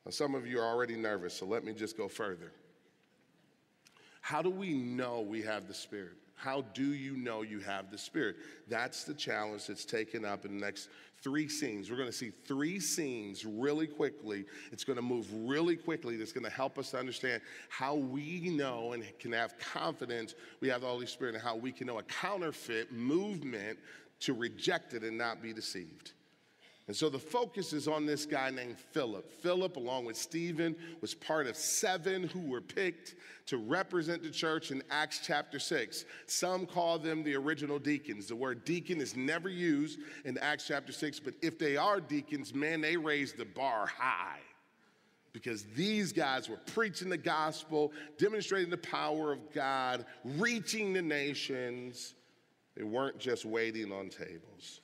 Now, 0.05 0.11
some 0.11 0.35
of 0.35 0.47
you 0.47 0.59
are 0.59 0.65
already 0.65 0.95
nervous, 0.95 1.33
so 1.33 1.45
let 1.45 1.63
me 1.63 1.73
just 1.73 1.97
go 1.97 2.07
further. 2.07 2.51
How 4.21 4.41
do 4.41 4.49
we 4.49 4.73
know 4.73 5.21
we 5.21 5.41
have 5.43 5.67
the 5.67 5.73
Spirit? 5.73 6.17
How 6.35 6.61
do 6.73 6.93
you 6.93 7.17
know 7.17 7.41
you 7.41 7.59
have 7.61 7.89
the 7.89 7.97
Spirit? 7.97 8.35
That's 8.67 9.05
the 9.05 9.13
challenge 9.15 9.65
that's 9.65 9.85
taken 9.85 10.23
up 10.23 10.45
in 10.45 10.59
the 10.59 10.65
next 10.65 10.89
three 11.21 11.47
scenes. 11.47 11.89
We're 11.89 11.97
going 11.97 12.09
to 12.09 12.15
see 12.15 12.31
three 12.45 12.79
scenes 12.79 13.45
really 13.45 13.87
quickly. 13.87 14.45
It's 14.71 14.83
going 14.83 14.97
to 14.97 15.01
move 15.01 15.27
really 15.31 15.75
quickly. 15.75 16.17
That's 16.17 16.31
going 16.31 16.43
to 16.43 16.49
help 16.49 16.77
us 16.77 16.91
to 16.91 16.99
understand 16.99 17.41
how 17.69 17.95
we 17.95 18.49
know 18.49 18.93
and 18.93 19.03
can 19.19 19.31
have 19.31 19.57
confidence 19.57 20.35
we 20.61 20.67
have 20.69 20.81
the 20.81 20.87
Holy 20.87 21.05
Spirit 21.05 21.35
and 21.35 21.43
how 21.43 21.55
we 21.55 21.71
can 21.71 21.87
know 21.87 21.99
a 21.99 22.03
counterfeit 22.03 22.91
movement 22.91 23.79
to 24.19 24.33
reject 24.33 24.93
it 24.93 25.03
and 25.03 25.17
not 25.17 25.41
be 25.41 25.53
deceived. 25.53 26.13
And 26.87 26.95
so 26.95 27.09
the 27.09 27.19
focus 27.19 27.73
is 27.73 27.89
on 27.89 28.05
this 28.05 28.25
guy 28.25 28.49
named 28.49 28.77
Philip. 28.77 29.29
Philip, 29.29 29.75
along 29.75 30.05
with 30.05 30.15
Stephen, 30.15 30.73
was 31.01 31.13
part 31.13 31.45
of 31.45 31.57
seven 31.57 32.23
who 32.23 32.39
were 32.39 32.61
picked 32.61 33.15
to 33.47 33.57
represent 33.57 34.23
the 34.23 34.29
church 34.29 34.71
in 34.71 34.81
Acts 34.89 35.19
chapter 35.21 35.59
6. 35.59 36.05
Some 36.27 36.65
call 36.65 36.97
them 36.97 37.23
the 37.23 37.35
original 37.35 37.77
deacons. 37.77 38.27
The 38.27 38.37
word 38.37 38.63
deacon 38.63 39.01
is 39.01 39.17
never 39.17 39.49
used 39.49 39.99
in 40.23 40.37
Acts 40.37 40.65
chapter 40.67 40.93
6, 40.93 41.19
but 41.19 41.33
if 41.41 41.59
they 41.59 41.75
are 41.75 41.99
deacons, 41.99 42.53
man, 42.53 42.79
they 42.79 42.95
raise 42.95 43.33
the 43.33 43.45
bar 43.45 43.85
high 43.85 44.39
because 45.33 45.63
these 45.75 46.13
guys 46.13 46.47
were 46.47 46.59
preaching 46.73 47.09
the 47.09 47.17
gospel, 47.17 47.91
demonstrating 48.17 48.69
the 48.69 48.77
power 48.77 49.33
of 49.33 49.51
God, 49.53 50.05
reaching 50.23 50.93
the 50.93 51.01
nations. 51.01 52.15
They 52.75 52.83
weren't 52.83 53.19
just 53.19 53.43
waiting 53.43 53.91
on 53.91 54.09
tables. 54.09 54.81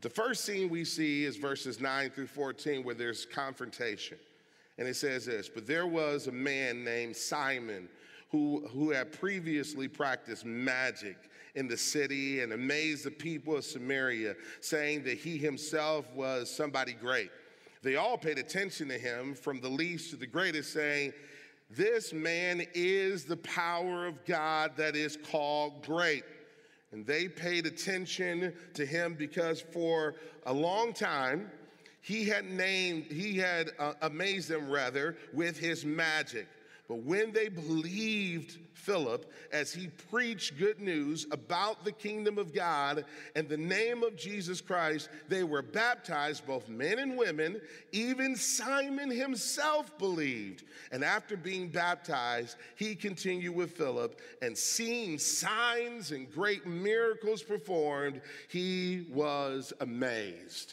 The 0.00 0.10
first 0.10 0.44
scene 0.44 0.68
we 0.68 0.84
see 0.84 1.24
is 1.24 1.36
verses 1.36 1.80
9 1.80 2.10
through 2.10 2.28
14, 2.28 2.84
where 2.84 2.94
there's 2.94 3.26
confrontation. 3.26 4.18
And 4.78 4.86
it 4.86 4.94
says 4.94 5.26
this 5.26 5.48
But 5.48 5.66
there 5.66 5.86
was 5.86 6.28
a 6.28 6.32
man 6.32 6.84
named 6.84 7.16
Simon 7.16 7.88
who, 8.30 8.68
who 8.72 8.90
had 8.90 9.12
previously 9.12 9.88
practiced 9.88 10.44
magic 10.44 11.16
in 11.54 11.66
the 11.66 11.76
city 11.76 12.42
and 12.42 12.52
amazed 12.52 13.04
the 13.04 13.10
people 13.10 13.56
of 13.56 13.64
Samaria, 13.64 14.36
saying 14.60 15.02
that 15.04 15.18
he 15.18 15.36
himself 15.36 16.06
was 16.14 16.54
somebody 16.54 16.92
great. 16.92 17.30
They 17.82 17.96
all 17.96 18.18
paid 18.18 18.38
attention 18.38 18.88
to 18.88 18.98
him, 18.98 19.34
from 19.34 19.60
the 19.60 19.68
least 19.68 20.10
to 20.10 20.16
the 20.16 20.26
greatest, 20.26 20.72
saying, 20.72 21.12
This 21.70 22.12
man 22.12 22.64
is 22.74 23.24
the 23.24 23.36
power 23.38 24.06
of 24.06 24.24
God 24.24 24.72
that 24.76 24.94
is 24.94 25.16
called 25.16 25.84
great. 25.84 26.22
And 26.92 27.06
they 27.06 27.28
paid 27.28 27.66
attention 27.66 28.54
to 28.74 28.86
him 28.86 29.14
because 29.14 29.60
for 29.60 30.14
a 30.46 30.52
long 30.52 30.92
time 30.92 31.50
He 32.00 32.24
had 32.24 32.46
named, 32.46 33.04
he 33.10 33.36
had 33.36 33.72
uh, 33.78 33.92
amazed 34.00 34.48
them 34.48 34.70
rather 34.70 35.16
with 35.34 35.58
his 35.58 35.84
magic. 35.84 36.46
But 36.88 37.02
when 37.02 37.32
they 37.32 37.48
believed 37.48 38.56
Philip 38.72 39.30
as 39.52 39.74
he 39.74 39.88
preached 40.10 40.58
good 40.58 40.80
news 40.80 41.26
about 41.30 41.84
the 41.84 41.92
kingdom 41.92 42.38
of 42.38 42.54
God 42.54 43.04
and 43.36 43.46
the 43.46 43.58
name 43.58 44.02
of 44.02 44.16
Jesus 44.16 44.62
Christ, 44.62 45.10
they 45.28 45.44
were 45.44 45.60
baptized, 45.60 46.46
both 46.46 46.66
men 46.70 46.98
and 46.98 47.18
women. 47.18 47.60
Even 47.92 48.34
Simon 48.34 49.10
himself 49.10 49.98
believed. 49.98 50.64
And 50.90 51.04
after 51.04 51.36
being 51.36 51.68
baptized, 51.68 52.56
he 52.76 52.94
continued 52.94 53.54
with 53.54 53.76
Philip 53.76 54.18
and 54.40 54.56
seeing 54.56 55.18
signs 55.18 56.12
and 56.12 56.32
great 56.32 56.66
miracles 56.66 57.42
performed, 57.42 58.22
he 58.48 59.08
was 59.12 59.74
amazed. 59.80 60.72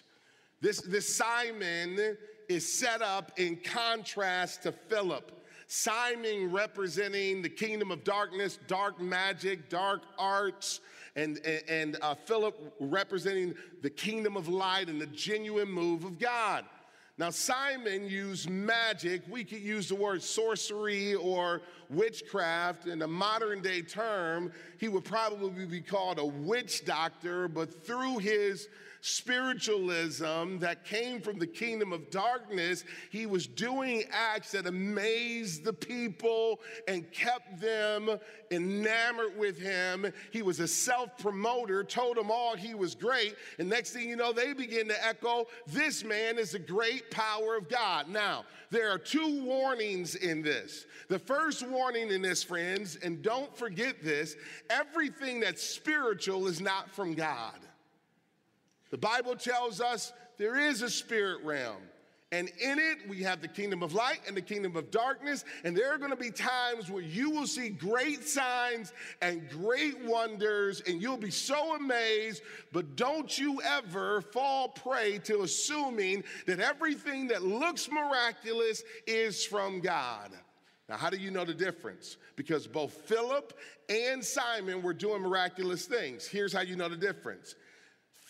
This, 0.61 0.79
this 0.79 1.13
Simon 1.13 2.17
is 2.47 2.71
set 2.71 3.01
up 3.01 3.33
in 3.37 3.57
contrast 3.57 4.63
to 4.63 4.71
Philip. 4.71 5.34
Simon 5.67 6.51
representing 6.51 7.41
the 7.41 7.49
kingdom 7.49 7.91
of 7.91 8.03
darkness, 8.03 8.59
dark 8.67 9.01
magic, 9.01 9.69
dark 9.69 10.03
arts, 10.17 10.81
and, 11.15 11.39
and, 11.45 11.63
and 11.67 11.97
uh, 12.01 12.13
Philip 12.13 12.75
representing 12.79 13.55
the 13.81 13.89
kingdom 13.89 14.37
of 14.37 14.47
light 14.47 14.89
and 14.89 15.01
the 15.01 15.07
genuine 15.07 15.69
move 15.69 16.03
of 16.03 16.19
God. 16.19 16.65
Now, 17.17 17.29
Simon 17.29 18.09
used 18.09 18.49
magic. 18.49 19.21
We 19.29 19.45
could 19.45 19.61
use 19.61 19.87
the 19.87 19.95
word 19.95 20.21
sorcery 20.21 21.15
or 21.15 21.61
witchcraft 21.89 22.87
in 22.87 23.01
a 23.01 23.07
modern 23.07 23.61
day 23.61 23.81
term. 23.81 24.51
He 24.77 24.89
would 24.89 25.05
probably 25.05 25.65
be 25.65 25.79
called 25.79 26.19
a 26.19 26.25
witch 26.25 26.83
doctor, 26.83 27.47
but 27.47 27.85
through 27.85 28.17
his 28.17 28.67
spiritualism 29.05 30.57
that 30.57 30.83
came 30.83 31.21
from 31.21 31.37
the 31.37 31.45
kingdom 31.45 31.93
of 31.93 32.09
darkness, 32.09 32.83
he 33.11 33.27
was 33.27 33.45
doing 33.45 34.03
acts 34.11 34.51
that 34.51 34.65
amazed 34.65 35.63
the 35.63 35.71
people 35.71 36.59
and 36.87 37.11
kept 37.11 37.61
them 37.61 38.17
enamored 38.49 39.37
with 39.37 39.59
him. 39.59 40.11
He 40.31 40.41
was 40.41 40.59
a 40.59 40.67
self 40.67 41.15
promoter, 41.19 41.83
told 41.83 42.17
them 42.17 42.31
all 42.31 42.55
he 42.55 42.73
was 42.73 42.95
great. 42.95 43.35
And 43.59 43.69
next 43.69 43.91
thing 43.91 44.09
you 44.09 44.15
know, 44.15 44.33
they 44.33 44.53
begin 44.53 44.87
to 44.87 45.05
echo, 45.05 45.45
This 45.67 46.03
man 46.03 46.39
is 46.39 46.53
the 46.53 46.59
great 46.59 47.11
power 47.11 47.55
of 47.55 47.69
God. 47.69 48.09
Now, 48.09 48.45
there 48.71 48.89
are 48.89 48.97
two 48.97 49.43
warnings 49.43 50.15
in 50.15 50.41
this. 50.41 50.87
The 51.09 51.19
first 51.19 51.67
warning 51.67 52.09
in 52.09 52.23
this, 52.23 52.43
friends, 52.43 52.97
and 53.03 53.21
don't 53.21 53.55
forget 53.55 54.03
this 54.03 54.35
everything 54.71 55.41
that's 55.41 55.61
spiritual 55.61 56.47
is 56.47 56.59
not 56.59 56.89
from 56.89 57.13
God. 57.13 57.59
The 58.95 58.99
Bible 58.99 59.35
tells 59.35 59.81
us 59.81 60.13
there 60.37 60.57
is 60.57 60.81
a 60.81 60.89
spirit 60.89 61.43
realm. 61.43 61.81
And 62.31 62.47
in 62.47 62.79
it, 62.79 62.99
we 63.09 63.23
have 63.23 63.41
the 63.41 63.47
kingdom 63.49 63.83
of 63.83 63.93
light 63.93 64.21
and 64.25 64.37
the 64.37 64.41
kingdom 64.41 64.77
of 64.77 64.89
darkness. 64.89 65.43
And 65.65 65.75
there 65.75 65.93
are 65.93 65.97
going 65.97 66.11
to 66.11 66.15
be 66.15 66.31
times 66.31 66.89
where 66.89 67.03
you 67.03 67.29
will 67.29 67.45
see 67.45 67.67
great 67.67 68.25
signs 68.25 68.93
and 69.21 69.49
great 69.49 70.01
wonders, 70.05 70.81
and 70.87 71.01
you'll 71.01 71.17
be 71.17 71.29
so 71.29 71.75
amazed. 71.75 72.41
But 72.71 72.95
don't 72.95 73.37
you 73.37 73.61
ever 73.63 74.21
fall 74.21 74.69
prey 74.69 75.17
to 75.25 75.41
assuming 75.41 76.23
that 76.47 76.61
everything 76.61 77.27
that 77.27 77.43
looks 77.43 77.89
miraculous 77.91 78.81
is 79.05 79.43
from 79.43 79.81
God. 79.81 80.31
Now, 80.87 80.95
how 80.95 81.09
do 81.09 81.17
you 81.17 81.31
know 81.31 81.43
the 81.43 81.53
difference? 81.53 82.15
Because 82.37 82.65
both 82.65 82.93
Philip 82.93 83.59
and 83.89 84.23
Simon 84.23 84.81
were 84.81 84.93
doing 84.93 85.21
miraculous 85.21 85.85
things. 85.85 86.25
Here's 86.25 86.53
how 86.53 86.61
you 86.61 86.77
know 86.77 86.87
the 86.87 86.95
difference 86.95 87.55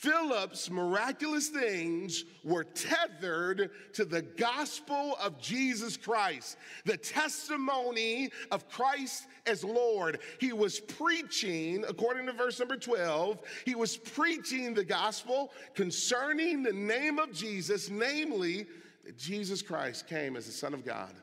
Philip's 0.06 0.70
miraculous 0.70 1.48
things 1.48 2.26
were 2.44 2.63
tethered 2.63 3.72
to 3.94 4.06
the 4.06 4.22
gospel 4.22 5.18
of 5.20 5.41
Jesus 5.41 5.98
Christ, 5.98 6.58
the 6.86 6.96
testimony 6.96 8.30
of 8.52 8.70
Christ 8.70 9.26
as 9.48 9.63
Lord. 9.63 10.20
He 10.39 10.54
was 10.54 10.80
preaching, 10.80 11.84
according 11.88 12.28
to 12.28 12.34
verse 12.34 12.60
number 12.60 12.78
12, 12.78 13.39
he 13.65 13.74
was 13.74 13.98
preaching 13.98 14.76
the 14.76 14.86
gospel 14.86 15.52
concerning 15.74 16.62
the 16.62 16.74
name 16.74 17.18
of 17.18 17.34
Jesus, 17.34 17.89
namely 17.89 18.68
that 19.06 19.18
Jesus 19.18 19.63
Christ 19.63 20.08
came 20.08 20.36
as 20.36 20.46
the 20.46 20.52
Son 20.52 20.76
of 20.76 20.86
God, 20.86 21.15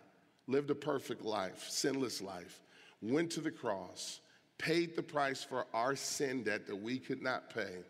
lived 0.48 0.70
a 0.70 0.74
perfect 0.74 1.24
life, 1.24 1.66
sinless 1.68 2.20
life, 2.20 2.60
went 3.00 3.30
to 3.30 3.40
the 3.40 3.52
cross, 3.52 4.20
paid 4.58 4.96
the 4.96 5.04
price 5.04 5.44
for 5.44 5.66
our 5.72 5.94
sin 5.94 6.42
debt 6.42 6.66
that 6.66 6.74
we 6.74 6.98
could 6.98 7.22
not 7.22 7.48
pay 7.48 7.84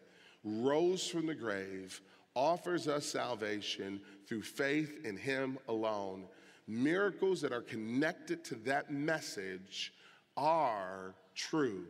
rose 0.45 1.07
from 1.07 1.27
the 1.27 1.35
grave, 1.35 2.01
offers 2.35 2.89
us 2.89 3.07
salvation 3.07 4.01
through 4.27 4.43
faith 4.43 5.05
in 5.05 5.17
Him 5.17 5.59
alone. 5.69 6.25
Miracles 6.67 7.41
that 7.43 7.53
are 7.53 7.61
connected 7.61 8.45
to 8.45 8.55
that 8.57 8.91
message 8.91 9.93
are 10.37 11.15
true. 11.35 11.85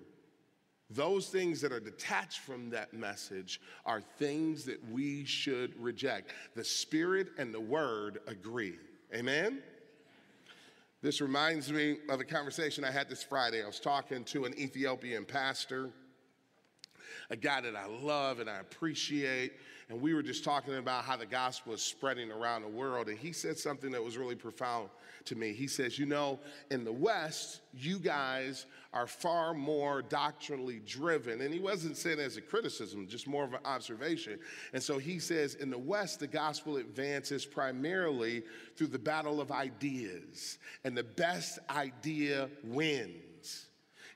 Those 0.90 1.28
things 1.28 1.60
that 1.62 1.72
are 1.72 1.80
detached 1.80 2.40
from 2.40 2.68
that 2.70 2.92
message 2.92 3.60
are 3.86 4.02
things 4.18 4.64
that 4.64 4.78
we 4.90 5.24
should 5.24 5.80
reject. 5.80 6.32
The 6.54 6.64
Spirit 6.64 7.28
and 7.38 7.54
the 7.54 7.60
Word 7.60 8.18
agree. 8.26 8.74
Amen? 9.14 9.62
This 11.00 11.20
reminds 11.20 11.72
me 11.72 11.96
of 12.08 12.20
a 12.20 12.24
conversation 12.24 12.84
I 12.84 12.90
had 12.90 13.08
this 13.08 13.22
Friday. 13.22 13.62
I 13.62 13.66
was 13.66 13.80
talking 13.80 14.22
to 14.24 14.44
an 14.44 14.58
Ethiopian 14.58 15.24
pastor 15.24 15.90
a 17.30 17.36
guy 17.36 17.60
that 17.60 17.76
I 17.76 17.86
love 17.86 18.40
and 18.40 18.48
I 18.48 18.58
appreciate. 18.58 19.52
And 19.88 20.00
we 20.00 20.14
were 20.14 20.22
just 20.22 20.44
talking 20.44 20.76
about 20.76 21.04
how 21.04 21.16
the 21.16 21.26
gospel 21.26 21.74
is 21.74 21.82
spreading 21.82 22.30
around 22.30 22.62
the 22.62 22.68
world. 22.68 23.08
And 23.08 23.18
he 23.18 23.32
said 23.32 23.58
something 23.58 23.90
that 23.90 24.02
was 24.02 24.16
really 24.16 24.34
profound 24.34 24.88
to 25.26 25.34
me. 25.34 25.52
He 25.52 25.66
says, 25.66 25.98
You 25.98 26.06
know, 26.06 26.38
in 26.70 26.84
the 26.84 26.92
West, 26.92 27.60
you 27.74 27.98
guys 27.98 28.66
are 28.92 29.06
far 29.06 29.54
more 29.54 30.02
doctrinally 30.02 30.80
driven. 30.86 31.40
And 31.40 31.52
he 31.52 31.60
wasn't 31.60 31.96
saying 31.96 32.20
as 32.20 32.36
a 32.36 32.40
criticism, 32.40 33.06
just 33.06 33.26
more 33.26 33.44
of 33.44 33.52
an 33.52 33.60
observation. 33.64 34.38
And 34.72 34.82
so 34.82 34.98
he 34.98 35.18
says, 35.18 35.54
In 35.56 35.70
the 35.70 35.78
West, 35.78 36.20
the 36.20 36.26
gospel 36.26 36.76
advances 36.76 37.44
primarily 37.44 38.42
through 38.76 38.88
the 38.88 38.98
battle 38.98 39.40
of 39.40 39.50
ideas, 39.52 40.58
and 40.84 40.96
the 40.96 41.04
best 41.04 41.58
idea 41.70 42.48
wins. 42.64 43.31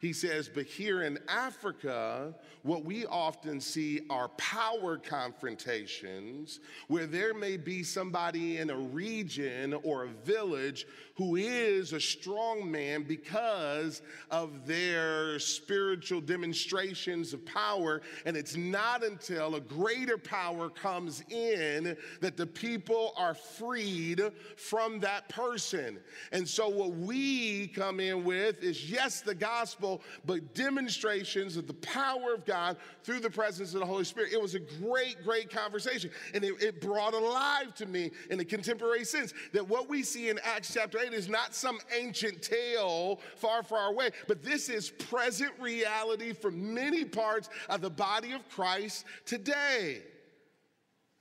He 0.06 0.12
says, 0.12 0.48
but 0.48 0.66
here 0.66 1.02
in 1.02 1.18
Africa, 1.26 2.32
what 2.62 2.84
we 2.84 3.06
often 3.06 3.60
see 3.60 4.02
are 4.08 4.28
power 4.38 4.98
confrontations 4.98 6.60
where 6.86 7.06
there 7.06 7.34
may 7.34 7.56
be 7.56 7.82
somebody 7.82 8.58
in 8.58 8.70
a 8.70 8.76
region 8.76 9.74
or 9.82 10.04
a 10.04 10.08
village 10.24 10.86
who 11.16 11.36
is 11.36 11.92
a 11.92 12.00
strong 12.00 12.70
man 12.70 13.02
because 13.02 14.02
of 14.30 14.66
their 14.66 15.38
spiritual 15.38 16.20
demonstrations 16.20 17.32
of 17.32 17.44
power. 17.46 18.02
And 18.26 18.36
it's 18.36 18.56
not 18.56 19.02
until 19.02 19.54
a 19.54 19.60
greater 19.60 20.18
power 20.18 20.68
comes 20.68 21.24
in 21.30 21.96
that 22.20 22.36
the 22.36 22.46
people 22.46 23.12
are 23.16 23.34
freed 23.34 24.20
from 24.56 25.00
that 25.00 25.28
person. 25.28 25.98
And 26.32 26.46
so, 26.46 26.68
what 26.68 26.90
we 26.90 27.68
come 27.68 27.98
in 27.98 28.24
with 28.24 28.62
is 28.62 28.90
yes, 28.90 29.20
the 29.20 29.34
gospel, 29.34 29.95
but 30.24 30.54
demonstrations 30.54 31.56
of 31.56 31.66
the 31.66 31.74
power 31.74 32.34
of 32.34 32.44
God 32.44 32.76
through 33.02 33.20
the 33.20 33.30
presence 33.30 33.74
of 33.74 33.80
the 33.80 33.86
Holy 33.86 34.04
Spirit. 34.04 34.32
It 34.32 34.40
was 34.40 34.54
a 34.54 34.60
great, 34.60 35.22
great 35.24 35.50
conversation. 35.50 36.10
And 36.34 36.44
it, 36.44 36.62
it 36.62 36.80
brought 36.80 37.14
alive 37.14 37.74
to 37.76 37.86
me 37.86 38.10
in 38.30 38.40
a 38.40 38.44
contemporary 38.44 39.04
sense 39.04 39.32
that 39.52 39.66
what 39.66 39.88
we 39.88 40.02
see 40.02 40.28
in 40.28 40.38
Acts 40.42 40.72
chapter 40.72 40.98
8 40.98 41.12
is 41.12 41.28
not 41.28 41.54
some 41.54 41.78
ancient 41.96 42.42
tale 42.42 43.20
far, 43.36 43.62
far 43.62 43.88
away, 43.88 44.10
but 44.28 44.42
this 44.42 44.68
is 44.68 44.90
present 44.90 45.52
reality 45.60 46.32
for 46.32 46.50
many 46.50 47.04
parts 47.04 47.48
of 47.68 47.80
the 47.80 47.90
body 47.90 48.32
of 48.32 48.48
Christ 48.48 49.04
today. 49.24 50.02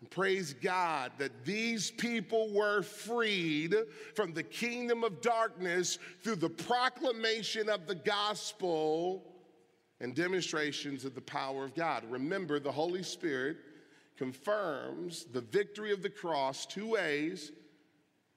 And 0.02 0.12
praise 0.12 0.54
God 0.54 1.14
that 1.18 1.46
these 1.46 1.90
people 1.92 2.54
were 2.54 2.82
freed 2.82 3.76
from 4.14 4.34
the 4.34 4.44
kingdom 4.44 5.04
of 5.04 5.22
darkness 5.22 6.00
through 6.22 6.36
the 6.36 6.50
proclamation 6.50 7.70
of 7.70 7.88
the 7.88 7.96
gospel 7.96 9.24
and 10.02 10.14
demonstrations 10.14 11.06
of 11.06 11.16
the 11.16 11.22
power 11.22 11.64
of 11.64 11.74
God. 11.74 12.04
Remember, 12.10 12.60
the 12.60 12.72
Holy 12.72 13.04
Spirit 13.04 13.58
confirms 14.18 15.26
the 15.32 15.42
victory 15.42 15.92
of 15.92 16.02
the 16.02 16.10
cross 16.10 16.66
two 16.66 16.92
ways 16.92 17.52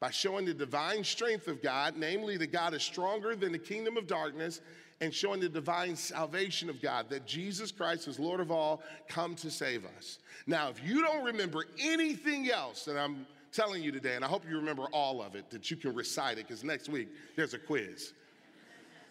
by 0.01 0.11
showing 0.11 0.45
the 0.45 0.55
divine 0.55 1.03
strength 1.03 1.49
of 1.49 1.61
God, 1.61 1.95
namely 1.97 2.37
that 2.37 2.53
God 2.53 2.75
is 2.75 2.83
stronger 2.83 3.35
than 3.35 3.53
the 3.53 3.59
kingdom 3.59 3.97
of 3.97 4.07
darkness, 4.07 4.61
and 5.01 5.15
showing 5.15 5.41
the 5.41 5.49
divine 5.49 5.95
salvation 5.95 6.69
of 6.69 6.83
God, 6.83 7.09
that 7.09 7.27
Jesus 7.27 7.71
Christ 7.71 8.09
is 8.09 8.19
Lord 8.19 8.41
of 8.41 8.51
all, 8.51 8.83
come 9.09 9.35
to 9.37 9.51
save 9.51 9.85
us. 9.97 10.19
Now, 10.47 10.69
if 10.69 10.83
you 10.85 11.03
don't 11.03 11.25
remember 11.25 11.65
anything 11.81 12.51
else 12.51 12.85
that 12.85 12.99
I'm 12.99 13.27
telling 13.53 13.83
you 13.83 13.93
today, 13.93 14.17
and 14.17 14.25
I 14.25 14.29
hope 14.29 14.43
you 14.49 14.57
remember 14.57 14.87
all 14.93 15.23
of 15.23 15.35
it, 15.35 15.51
that 15.51 15.71
you 15.71 15.77
can 15.77 15.95
recite 15.95 16.39
it, 16.39 16.49
because 16.49 16.65
next 16.65 16.89
week 16.89 17.09
there's 17.37 17.55
a 17.55 17.59
quiz. 17.59 18.13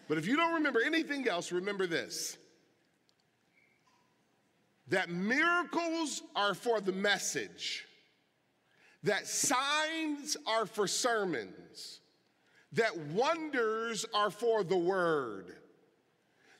But 0.08 0.18
if 0.18 0.26
you 0.26 0.36
don't 0.36 0.54
remember 0.54 0.80
anything 0.84 1.28
else, 1.28 1.52
remember 1.52 1.86
this 1.86 2.36
that 4.88 5.10
miracles 5.10 6.22
are 6.34 6.54
for 6.54 6.80
the 6.80 6.92
message 6.92 7.84
that 9.02 9.26
signs 9.26 10.34
are 10.46 10.64
for 10.64 10.86
sermons, 10.86 12.00
that 12.72 12.96
wonders 12.96 14.06
are 14.14 14.30
for 14.30 14.64
the 14.64 14.76
word 14.76 15.54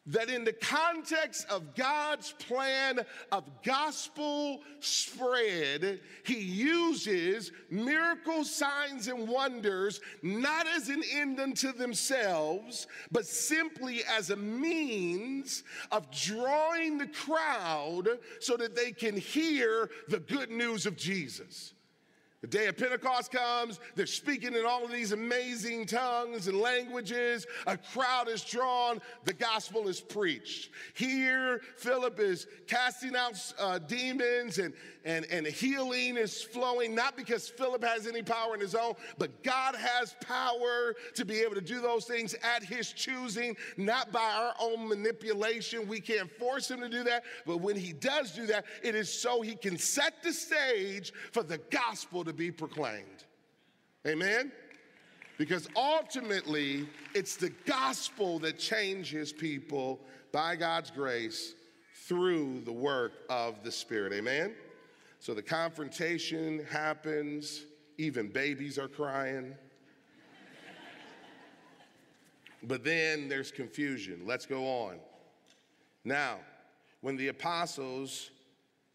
that 0.09 0.31
in 0.31 0.45
the 0.45 0.53
context 0.53 1.47
of 1.51 1.75
God's 1.75 2.33
plan 2.33 3.01
of 3.31 3.45
gospel 3.63 4.61
spread, 4.81 6.01
he 6.25 6.39
uses 6.41 7.53
miracles, 7.71 8.51
signs, 8.51 9.09
and 9.09 9.29
wonders 9.29 10.01
not 10.23 10.67
as 10.67 10.89
an 10.89 11.03
end 11.13 11.39
unto 11.41 11.73
themselves, 11.73 12.87
but 13.13 13.27
simply 13.27 14.01
as 14.05 14.31
a 14.31 14.37
means 14.37 15.63
of 15.93 16.11
drawing 16.11 16.99
the 16.99 17.09
crowd 17.09 18.09
so 18.41 18.57
that 18.57 18.75
they 18.75 18.93
can 18.93 19.17
hear 19.17 19.91
the 20.09 20.21
good 20.21 20.51
news 20.51 20.87
of 20.87 20.97
Jesus. 20.97 21.75
The 22.41 22.47
day 22.47 22.69
of 22.69 22.77
Pentecost 22.77 23.33
comes, 23.33 23.81
they're 23.97 24.07
speaking 24.07 24.55
in 24.55 24.65
all 24.65 24.85
of 24.85 24.93
these 24.93 25.11
amazing 25.11 25.87
tongues 25.87 26.47
and 26.47 26.61
languages. 26.61 27.45
A 27.67 27.77
crowd 27.77 28.29
is 28.29 28.45
drawn, 28.45 29.01
the 29.25 29.33
gospel 29.33 29.89
is 29.89 30.01
preached. 30.01 30.71
Here, 30.95 31.61
Philip 31.79 32.21
is 32.21 32.47
casting 32.69 33.17
out 33.17 33.35
uh, 33.59 33.81
demons 33.81 34.59
and, 34.59 34.73
and, 35.05 35.25
and 35.33 35.49
healing 35.49 36.17
is 36.17 36.41
flowing, 36.41 36.95
not 36.95 37.17
because 37.17 37.49
Philip 37.49 37.83
has 37.83 38.07
any 38.07 38.23
power 38.23 38.55
in 38.55 38.61
his 38.61 38.77
own, 38.77 38.95
but 39.19 39.43
God 39.43 39.75
has 39.75 40.15
power 40.21 40.95
to 41.15 41.25
be 41.25 41.41
able 41.41 41.57
to 41.57 41.61
do 41.61 41.81
those 41.81 42.05
things 42.05 42.37
at 42.45 42.63
his 42.63 42.93
choosing, 42.93 43.57
not 43.77 44.13
by 44.13 44.31
our 44.33 44.55
own 44.61 44.89
manipulation. 44.89 45.89
We 45.89 46.01
can't 46.01 46.31
force 46.31 46.71
him 46.71 46.79
to 46.83 46.89
do 46.89 47.03
that, 47.03 47.25
but 47.47 47.57
when 47.57 47.75
he 47.75 47.93
does 47.93 48.31
do 48.31 48.47
that, 48.47 48.65
it 48.85 48.95
is 48.95 49.13
so 49.13 49.41
he 49.41 49.57
can 49.57 49.77
set 49.77 50.23
the 50.23 50.33
stage 50.33 51.13
for 51.33 51.43
the 51.43 51.59
gospel 51.71 52.28
to 52.29 52.35
be 52.35 52.51
proclaimed. 52.51 53.25
Amen? 54.07 54.53
Because 55.39 55.69
ultimately, 55.77 56.89
it's 57.15 57.37
the 57.37 57.51
gospel 57.67 58.39
that 58.41 58.59
changes 58.59 59.33
people 59.33 60.01
by 60.33 60.57
God's 60.57 60.91
grace 60.91 61.55
through 62.07 62.63
the 62.65 62.73
work 62.73 63.13
of 63.29 63.63
the 63.63 63.73
Spirit. 63.73 64.13
Amen? 64.13 64.55
So 65.21 65.35
the 65.35 65.43
confrontation 65.43 66.65
happens, 66.71 67.65
even 67.99 68.29
babies 68.29 68.79
are 68.79 68.89
crying. 68.89 69.55
but 72.63 72.85
then 72.85 73.29
there's 73.29 73.51
confusion. 73.51 74.23
Let's 74.25 74.47
go 74.47 74.65
on. 74.65 74.97
Now, 76.05 76.39
when 77.01 77.17
the 77.17 77.29
apostles 77.29 78.31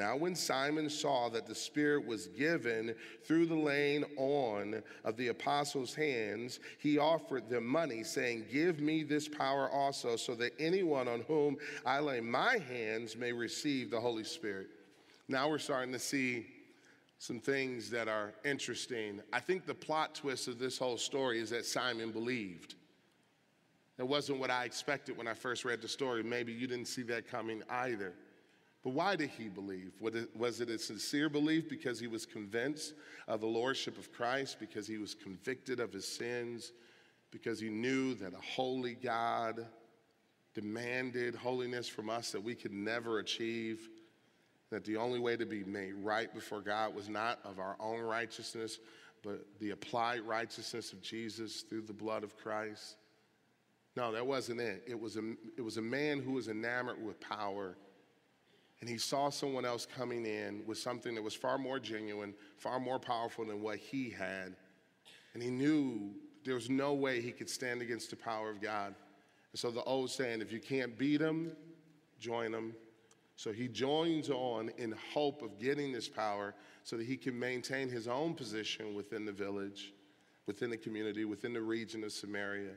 Now, 0.00 0.16
when 0.16 0.34
Simon 0.34 0.88
saw 0.88 1.28
that 1.28 1.46
the 1.46 1.54
Spirit 1.54 2.06
was 2.06 2.28
given 2.28 2.94
through 3.22 3.44
the 3.44 3.54
laying 3.54 4.04
on 4.16 4.82
of 5.04 5.18
the 5.18 5.28
apostles' 5.28 5.94
hands, 5.94 6.58
he 6.78 6.96
offered 6.96 7.50
them 7.50 7.66
money, 7.66 8.02
saying, 8.02 8.46
Give 8.50 8.80
me 8.80 9.02
this 9.02 9.28
power 9.28 9.68
also, 9.68 10.16
so 10.16 10.34
that 10.36 10.54
anyone 10.58 11.06
on 11.06 11.20
whom 11.28 11.58
I 11.84 12.00
lay 12.00 12.22
my 12.22 12.56
hands 12.56 13.14
may 13.14 13.34
receive 13.34 13.90
the 13.90 14.00
Holy 14.00 14.24
Spirit. 14.24 14.68
Now 15.28 15.50
we're 15.50 15.58
starting 15.58 15.92
to 15.92 15.98
see 15.98 16.46
some 17.18 17.38
things 17.38 17.90
that 17.90 18.08
are 18.08 18.32
interesting. 18.42 19.20
I 19.34 19.40
think 19.40 19.66
the 19.66 19.74
plot 19.74 20.14
twist 20.14 20.48
of 20.48 20.58
this 20.58 20.78
whole 20.78 20.96
story 20.96 21.40
is 21.40 21.50
that 21.50 21.66
Simon 21.66 22.10
believed. 22.10 22.74
That 23.98 24.06
wasn't 24.06 24.38
what 24.38 24.50
I 24.50 24.64
expected 24.64 25.18
when 25.18 25.28
I 25.28 25.34
first 25.34 25.66
read 25.66 25.82
the 25.82 25.88
story. 25.88 26.22
Maybe 26.22 26.54
you 26.54 26.66
didn't 26.66 26.88
see 26.88 27.02
that 27.02 27.30
coming 27.30 27.62
either. 27.68 28.14
But 28.82 28.90
why 28.90 29.14
did 29.14 29.30
he 29.30 29.48
believe? 29.48 29.92
Was 30.00 30.60
it 30.60 30.70
a 30.70 30.78
sincere 30.78 31.28
belief 31.28 31.68
because 31.68 32.00
he 32.00 32.06
was 32.06 32.24
convinced 32.24 32.94
of 33.28 33.40
the 33.40 33.46
lordship 33.46 33.98
of 33.98 34.10
Christ, 34.12 34.58
because 34.58 34.86
he 34.86 34.96
was 34.96 35.14
convicted 35.14 35.80
of 35.80 35.92
his 35.92 36.06
sins, 36.06 36.72
because 37.30 37.60
he 37.60 37.68
knew 37.68 38.14
that 38.14 38.32
a 38.32 38.40
holy 38.40 38.94
God 38.94 39.66
demanded 40.54 41.34
holiness 41.34 41.88
from 41.88 42.08
us 42.08 42.32
that 42.32 42.42
we 42.42 42.54
could 42.54 42.72
never 42.72 43.18
achieve, 43.18 43.88
that 44.70 44.84
the 44.84 44.96
only 44.96 45.18
way 45.18 45.36
to 45.36 45.46
be 45.46 45.62
made 45.64 45.94
right 45.94 46.32
before 46.32 46.60
God 46.60 46.94
was 46.94 47.08
not 47.08 47.38
of 47.44 47.58
our 47.58 47.76
own 47.80 48.00
righteousness, 48.00 48.78
but 49.22 49.44
the 49.58 49.70
applied 49.70 50.22
righteousness 50.22 50.92
of 50.92 51.02
Jesus 51.02 51.62
through 51.62 51.82
the 51.82 51.92
blood 51.92 52.24
of 52.24 52.36
Christ? 52.36 52.96
No, 53.94 54.10
that 54.12 54.26
wasn't 54.26 54.60
it. 54.60 54.84
It 54.86 54.98
was 54.98 55.16
a, 55.16 55.34
it 55.58 55.62
was 55.62 55.76
a 55.76 55.82
man 55.82 56.20
who 56.20 56.32
was 56.32 56.48
enamored 56.48 57.04
with 57.04 57.20
power 57.20 57.76
and 58.80 58.88
he 58.88 58.96
saw 58.96 59.28
someone 59.28 59.64
else 59.64 59.86
coming 59.86 60.24
in 60.24 60.62
with 60.66 60.78
something 60.78 61.14
that 61.14 61.22
was 61.22 61.34
far 61.34 61.58
more 61.58 61.78
genuine, 61.78 62.34
far 62.56 62.80
more 62.80 62.98
powerful 62.98 63.44
than 63.44 63.60
what 63.60 63.76
he 63.76 64.10
had. 64.10 64.56
And 65.34 65.42
he 65.42 65.50
knew 65.50 66.12
there 66.44 66.54
was 66.54 66.70
no 66.70 66.94
way 66.94 67.20
he 67.20 67.32
could 67.32 67.50
stand 67.50 67.82
against 67.82 68.10
the 68.10 68.16
power 68.16 68.50
of 68.50 68.60
God. 68.60 68.94
And 69.52 69.60
so 69.60 69.70
the 69.70 69.82
old 69.82 70.10
saying, 70.10 70.40
if 70.40 70.50
you 70.50 70.60
can't 70.60 70.98
beat 70.98 71.20
him, 71.20 71.52
join 72.18 72.54
him. 72.54 72.74
So 73.36 73.52
he 73.52 73.68
joins 73.68 74.30
on 74.30 74.70
in 74.78 74.94
hope 75.12 75.42
of 75.42 75.58
getting 75.58 75.92
this 75.92 76.08
power 76.08 76.54
so 76.82 76.96
that 76.96 77.06
he 77.06 77.16
can 77.16 77.38
maintain 77.38 77.88
his 77.88 78.08
own 78.08 78.34
position 78.34 78.94
within 78.94 79.24
the 79.24 79.32
village, 79.32 79.92
within 80.46 80.70
the 80.70 80.76
community, 80.76 81.24
within 81.24 81.52
the 81.52 81.60
region 81.60 82.02
of 82.04 82.12
Samaria. 82.12 82.72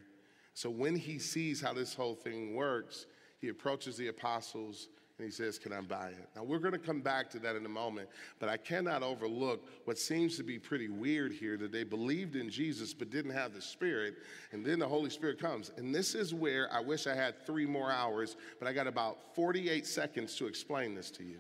So 0.54 0.70
when 0.70 0.96
he 0.96 1.18
sees 1.18 1.62
how 1.62 1.74
this 1.74 1.94
whole 1.94 2.16
thing 2.16 2.56
works, 2.56 3.06
he 3.40 3.50
approaches 3.50 3.98
the 3.98 4.08
apostles 4.08 4.90
and 5.20 5.26
he 5.26 5.32
says, 5.32 5.60
Can 5.60 5.72
I 5.72 5.82
buy 5.82 6.08
it? 6.08 6.30
Now, 6.36 6.44
we're 6.44 6.60
going 6.60 6.74
to 6.74 6.80
come 6.80 7.02
back 7.02 7.30
to 7.32 7.40
that 7.40 7.56
in 7.56 7.66
a 7.66 7.70
moment, 7.70 8.10
but 8.40 8.50
I 8.50 8.58
cannot 8.58 9.04
overlook 9.04 9.70
what 9.86 10.00
seems 10.00 10.38
to 10.38 10.44
be 10.44 10.58
pretty 10.58 10.90
weird 10.90 11.32
here 11.32 11.56
that 11.58 11.72
they 11.72 11.84
believed 11.84 12.36
in 12.36 12.50
Jesus 12.50 12.94
but 12.94 13.12
didn't 13.12 13.32
have 13.32 13.54
the 13.54 13.62
Spirit, 13.62 14.16
and 14.52 14.66
then 14.66 14.80
the 14.80 14.88
Holy 14.88 15.10
Spirit 15.10 15.40
comes. 15.40 15.72
And 15.78 15.94
this 15.94 16.16
is 16.16 16.34
where 16.34 16.72
I 16.74 16.80
wish 16.80 17.06
I 17.06 17.16
had 17.16 17.46
three 17.46 17.66
more 17.66 17.92
hours, 17.92 18.36
but 18.60 18.68
I 18.68 18.74
got 18.74 18.88
about 18.88 19.36
48 19.36 19.86
seconds 19.86 20.36
to 20.38 20.48
explain 20.48 20.96
this 20.96 21.12
to 21.12 21.24
you. 21.24 21.40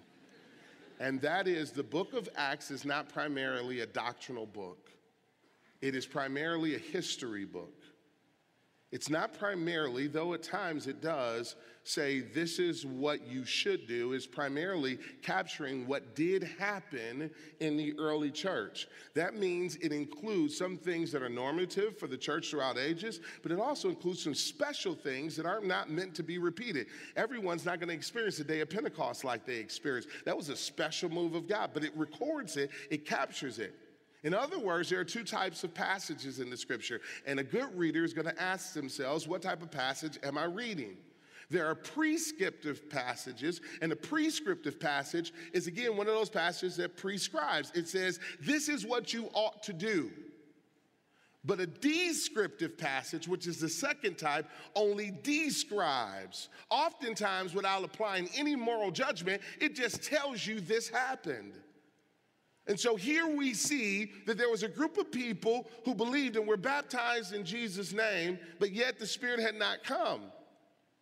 And 0.99 1.19
that 1.21 1.47
is 1.47 1.71
the 1.71 1.83
book 1.83 2.13
of 2.13 2.29
Acts 2.35 2.69
is 2.69 2.85
not 2.85 3.09
primarily 3.09 3.79
a 3.79 3.87
doctrinal 3.87 4.45
book, 4.45 4.91
it 5.81 5.95
is 5.95 6.05
primarily 6.05 6.75
a 6.75 6.79
history 6.79 7.45
book. 7.45 7.82
It's 8.93 9.09
not 9.09 9.33
primarily, 9.33 10.05
though 10.05 10.35
at 10.35 10.43
times 10.43 10.85
it 10.85 11.01
does, 11.01 11.55
say 11.83 12.19
this 12.19 12.59
is 12.59 12.85
what 12.85 13.25
you 13.25 13.43
should 13.43 13.87
do, 13.87 14.13
is 14.13 14.27
primarily 14.27 14.99
capturing 15.23 15.87
what 15.87 16.15
did 16.15 16.43
happen 16.43 17.31
in 17.59 17.75
the 17.75 17.95
early 17.97 18.29
church. 18.29 18.87
That 19.15 19.33
means 19.33 19.77
it 19.77 19.91
includes 19.91 20.55
some 20.55 20.77
things 20.77 21.11
that 21.11 21.23
are 21.23 21.27
normative 21.27 21.97
for 21.97 22.05
the 22.05 22.15
church 22.15 22.51
throughout 22.51 22.77
ages, 22.77 23.19
but 23.41 23.51
it 23.51 23.59
also 23.59 23.89
includes 23.89 24.21
some 24.21 24.35
special 24.35 24.93
things 24.93 25.35
that 25.37 25.47
are 25.47 25.59
not 25.59 25.89
meant 25.89 26.13
to 26.13 26.23
be 26.23 26.37
repeated. 26.37 26.85
Everyone's 27.15 27.65
not 27.65 27.79
going 27.79 27.89
to 27.89 27.95
experience 27.95 28.37
the 28.37 28.43
day 28.43 28.59
of 28.59 28.69
Pentecost 28.69 29.23
like 29.23 29.43
they 29.43 29.57
experienced. 29.57 30.09
That 30.23 30.37
was 30.37 30.49
a 30.49 30.55
special 30.55 31.09
move 31.09 31.33
of 31.33 31.47
God, 31.47 31.71
but 31.73 31.83
it 31.83 31.97
records 31.97 32.57
it, 32.57 32.69
it 32.91 33.07
captures 33.07 33.57
it. 33.57 33.73
In 34.23 34.33
other 34.33 34.57
words, 34.57 34.89
there 34.89 34.99
are 34.99 35.05
two 35.05 35.23
types 35.23 35.63
of 35.63 35.73
passages 35.73 36.39
in 36.39 36.49
the 36.49 36.57
scripture, 36.57 37.01
and 37.25 37.39
a 37.39 37.43
good 37.43 37.77
reader 37.77 38.03
is 38.03 38.13
going 38.13 38.27
to 38.27 38.41
ask 38.41 38.73
themselves, 38.73 39.27
what 39.27 39.41
type 39.41 39.61
of 39.61 39.69
passage 39.69 40.17
am 40.23 40.37
I 40.37 40.45
reading? 40.45 40.95
There 41.49 41.67
are 41.67 41.75
prescriptive 41.75 42.89
passages, 42.89 43.61
and 43.81 43.91
a 43.91 43.95
prescriptive 43.95 44.79
passage 44.79 45.33
is 45.51 45.67
again 45.67 45.97
one 45.97 46.07
of 46.07 46.13
those 46.15 46.29
passages 46.29 46.77
that 46.77 46.95
prescribes. 46.97 47.71
It 47.75 47.87
says, 47.87 48.19
This 48.39 48.69
is 48.69 48.85
what 48.85 49.13
you 49.13 49.29
ought 49.33 49.61
to 49.63 49.73
do. 49.73 50.09
But 51.45 51.59
a 51.59 51.67
descriptive 51.67 52.77
passage, 52.77 53.27
which 53.27 53.47
is 53.47 53.59
the 53.59 53.67
second 53.67 54.17
type, 54.17 54.47
only 54.75 55.11
describes. 55.23 56.47
Oftentimes, 56.69 57.53
without 57.53 57.83
applying 57.83 58.29
any 58.35 58.55
moral 58.55 58.91
judgment, 58.91 59.41
it 59.59 59.75
just 59.75 60.01
tells 60.01 60.47
you 60.47 60.61
this 60.61 60.87
happened. 60.87 61.53
And 62.67 62.79
so 62.79 62.95
here 62.95 63.27
we 63.27 63.53
see 63.53 64.11
that 64.25 64.37
there 64.37 64.49
was 64.49 64.63
a 64.63 64.69
group 64.69 64.97
of 64.97 65.11
people 65.11 65.67
who 65.83 65.93
believed 65.93 66.37
and 66.37 66.47
were 66.47 66.57
baptized 66.57 67.33
in 67.33 67.43
Jesus' 67.43 67.91
name, 67.91 68.39
but 68.59 68.71
yet 68.71 68.99
the 68.99 69.07
Spirit 69.07 69.39
had 69.39 69.55
not 69.55 69.83
come. 69.83 70.21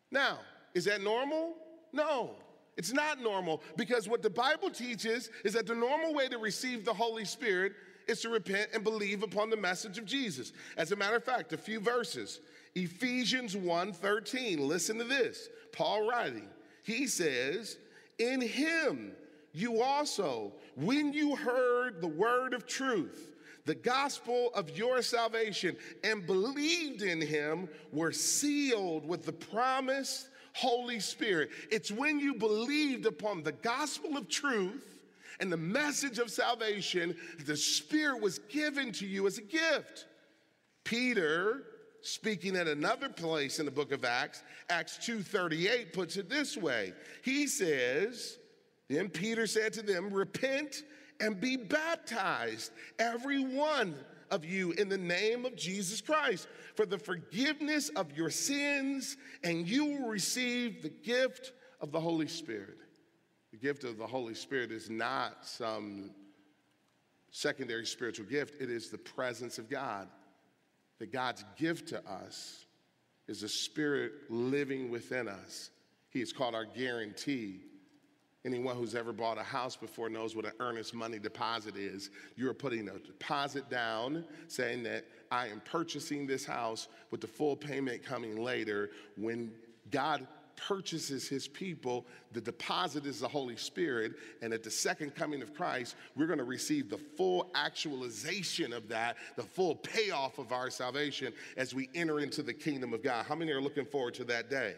Now, 0.09 0.39
is 0.73 0.85
that 0.85 1.01
normal? 1.01 1.53
No. 1.93 2.31
It's 2.77 2.93
not 2.93 3.21
normal 3.21 3.61
because 3.75 4.07
what 4.07 4.23
the 4.23 4.29
Bible 4.29 4.71
teaches 4.71 5.29
is 5.43 5.53
that 5.53 5.67
the 5.67 5.75
normal 5.75 6.13
way 6.13 6.27
to 6.29 6.37
receive 6.37 6.83
the 6.83 6.93
Holy 6.93 7.25
Spirit 7.25 7.73
is 8.07 8.21
to 8.21 8.29
repent 8.29 8.69
and 8.73 8.83
believe 8.83 9.21
upon 9.21 9.49
the 9.49 9.57
message 9.57 9.97
of 9.97 10.05
Jesus. 10.05 10.53
As 10.77 10.91
a 10.91 10.95
matter 10.95 11.17
of 11.17 11.23
fact, 11.23 11.53
a 11.53 11.57
few 11.57 11.79
verses. 11.79 12.39
Ephesians 12.73 13.55
1:13. 13.55 14.67
Listen 14.67 14.97
to 14.97 15.03
this. 15.03 15.49
Paul 15.73 16.07
writing. 16.07 16.49
He 16.83 17.05
says, 17.05 17.77
"In 18.17 18.41
him 18.41 19.15
you 19.53 19.81
also, 19.81 20.53
when 20.75 21.13
you 21.13 21.35
heard 21.35 22.01
the 22.01 22.07
word 22.07 22.53
of 22.53 22.65
truth, 22.65 23.35
the 23.65 23.75
gospel 23.75 24.51
of 24.55 24.75
your 24.77 25.01
salvation, 25.01 25.75
and 26.03 26.25
believed 26.25 27.01
in 27.01 27.21
him, 27.21 27.69
were 27.91 28.11
sealed 28.11 29.05
with 29.05 29.25
the 29.25 29.33
promised 29.33 30.29
Holy 30.53 30.99
Spirit. 30.99 31.49
It's 31.71 31.91
when 31.91 32.19
you 32.19 32.33
believed 32.33 33.05
upon 33.05 33.43
the 33.43 33.51
gospel 33.51 34.17
of 34.17 34.27
truth 34.27 34.99
and 35.39 35.51
the 35.51 35.57
message 35.57 36.19
of 36.19 36.29
salvation, 36.29 37.15
the 37.45 37.57
Spirit 37.57 38.21
was 38.21 38.39
given 38.39 38.91
to 38.93 39.07
you 39.07 39.27
as 39.27 39.37
a 39.37 39.43
gift. 39.43 40.07
Peter, 40.83 41.63
speaking 42.01 42.55
at 42.55 42.67
another 42.67 43.09
place 43.09 43.59
in 43.59 43.65
the 43.65 43.71
book 43.71 43.91
of 43.91 44.03
Acts, 44.03 44.43
Acts 44.69 44.97
2:38 44.97 45.93
puts 45.93 46.17
it 46.17 46.29
this 46.29 46.57
way. 46.57 46.93
He 47.23 47.47
says, 47.47 48.37
then 48.91 49.09
Peter 49.09 49.47
said 49.47 49.73
to 49.73 49.81
them, 49.81 50.13
"Repent 50.13 50.83
and 51.19 51.39
be 51.39 51.55
baptized, 51.55 52.71
every 52.99 53.43
one 53.43 53.95
of 54.29 54.43
you, 54.43 54.71
in 54.71 54.89
the 54.89 54.97
name 54.97 55.45
of 55.45 55.55
Jesus 55.55 56.01
Christ, 56.01 56.47
for 56.75 56.85
the 56.85 56.97
forgiveness 56.97 57.89
of 57.89 58.11
your 58.17 58.29
sins, 58.29 59.17
and 59.43 59.67
you 59.67 59.85
will 59.85 60.07
receive 60.07 60.81
the 60.81 60.89
gift 60.89 61.53
of 61.79 61.91
the 61.91 61.99
Holy 61.99 62.27
Spirit." 62.27 62.77
The 63.51 63.57
gift 63.57 63.83
of 63.83 63.97
the 63.97 64.07
Holy 64.07 64.33
Spirit 64.33 64.71
is 64.71 64.89
not 64.89 65.45
some 65.45 66.15
secondary 67.29 67.85
spiritual 67.85 68.25
gift, 68.25 68.61
it 68.61 68.69
is 68.69 68.89
the 68.89 68.97
presence 68.97 69.57
of 69.57 69.69
God. 69.69 70.09
That 70.99 71.11
God's 71.11 71.43
gift 71.57 71.89
to 71.89 72.03
us 72.07 72.65
is 73.27 73.41
the 73.41 73.49
Spirit 73.49 74.29
living 74.29 74.89
within 74.89 75.27
us. 75.27 75.71
He 76.09 76.21
is 76.21 76.31
called 76.31 76.55
our 76.55 76.65
guarantee. 76.65 77.70
Anyone 78.43 78.75
who's 78.75 78.95
ever 78.95 79.13
bought 79.13 79.37
a 79.37 79.43
house 79.43 79.75
before 79.75 80.09
knows 80.09 80.35
what 80.35 80.45
an 80.45 80.53
earnest 80.59 80.95
money 80.95 81.19
deposit 81.19 81.75
is. 81.75 82.09
You're 82.35 82.55
putting 82.55 82.89
a 82.89 82.97
deposit 82.97 83.69
down 83.69 84.25
saying 84.47 84.83
that 84.83 85.05
I 85.29 85.47
am 85.47 85.61
purchasing 85.63 86.25
this 86.25 86.43
house 86.43 86.87
with 87.11 87.21
the 87.21 87.27
full 87.27 87.55
payment 87.55 88.03
coming 88.03 88.43
later. 88.43 88.89
When 89.15 89.51
God 89.91 90.25
purchases 90.67 91.27
his 91.27 91.47
people. 91.47 92.05
The 92.33 92.41
deposit 92.41 93.05
is 93.05 93.19
the 93.19 93.27
Holy 93.27 93.55
Spirit. 93.55 94.13
And 94.41 94.53
at 94.53 94.63
the 94.63 94.71
second 94.71 95.15
coming 95.15 95.41
of 95.41 95.53
Christ, 95.53 95.95
we're 96.15 96.27
going 96.27 96.39
to 96.39 96.45
receive 96.45 96.89
the 96.89 96.97
full 96.97 97.49
actualization 97.55 98.73
of 98.73 98.87
that, 98.89 99.17
the 99.35 99.43
full 99.43 99.75
payoff 99.75 100.37
of 100.37 100.51
our 100.51 100.69
salvation 100.69 101.33
as 101.57 101.73
we 101.73 101.89
enter 101.95 102.19
into 102.19 102.43
the 102.43 102.53
kingdom 102.53 102.93
of 102.93 103.03
God. 103.03 103.25
How 103.25 103.35
many 103.35 103.51
are 103.51 103.61
looking 103.61 103.85
forward 103.85 104.13
to 104.15 104.23
that 104.25 104.49
day? 104.49 104.75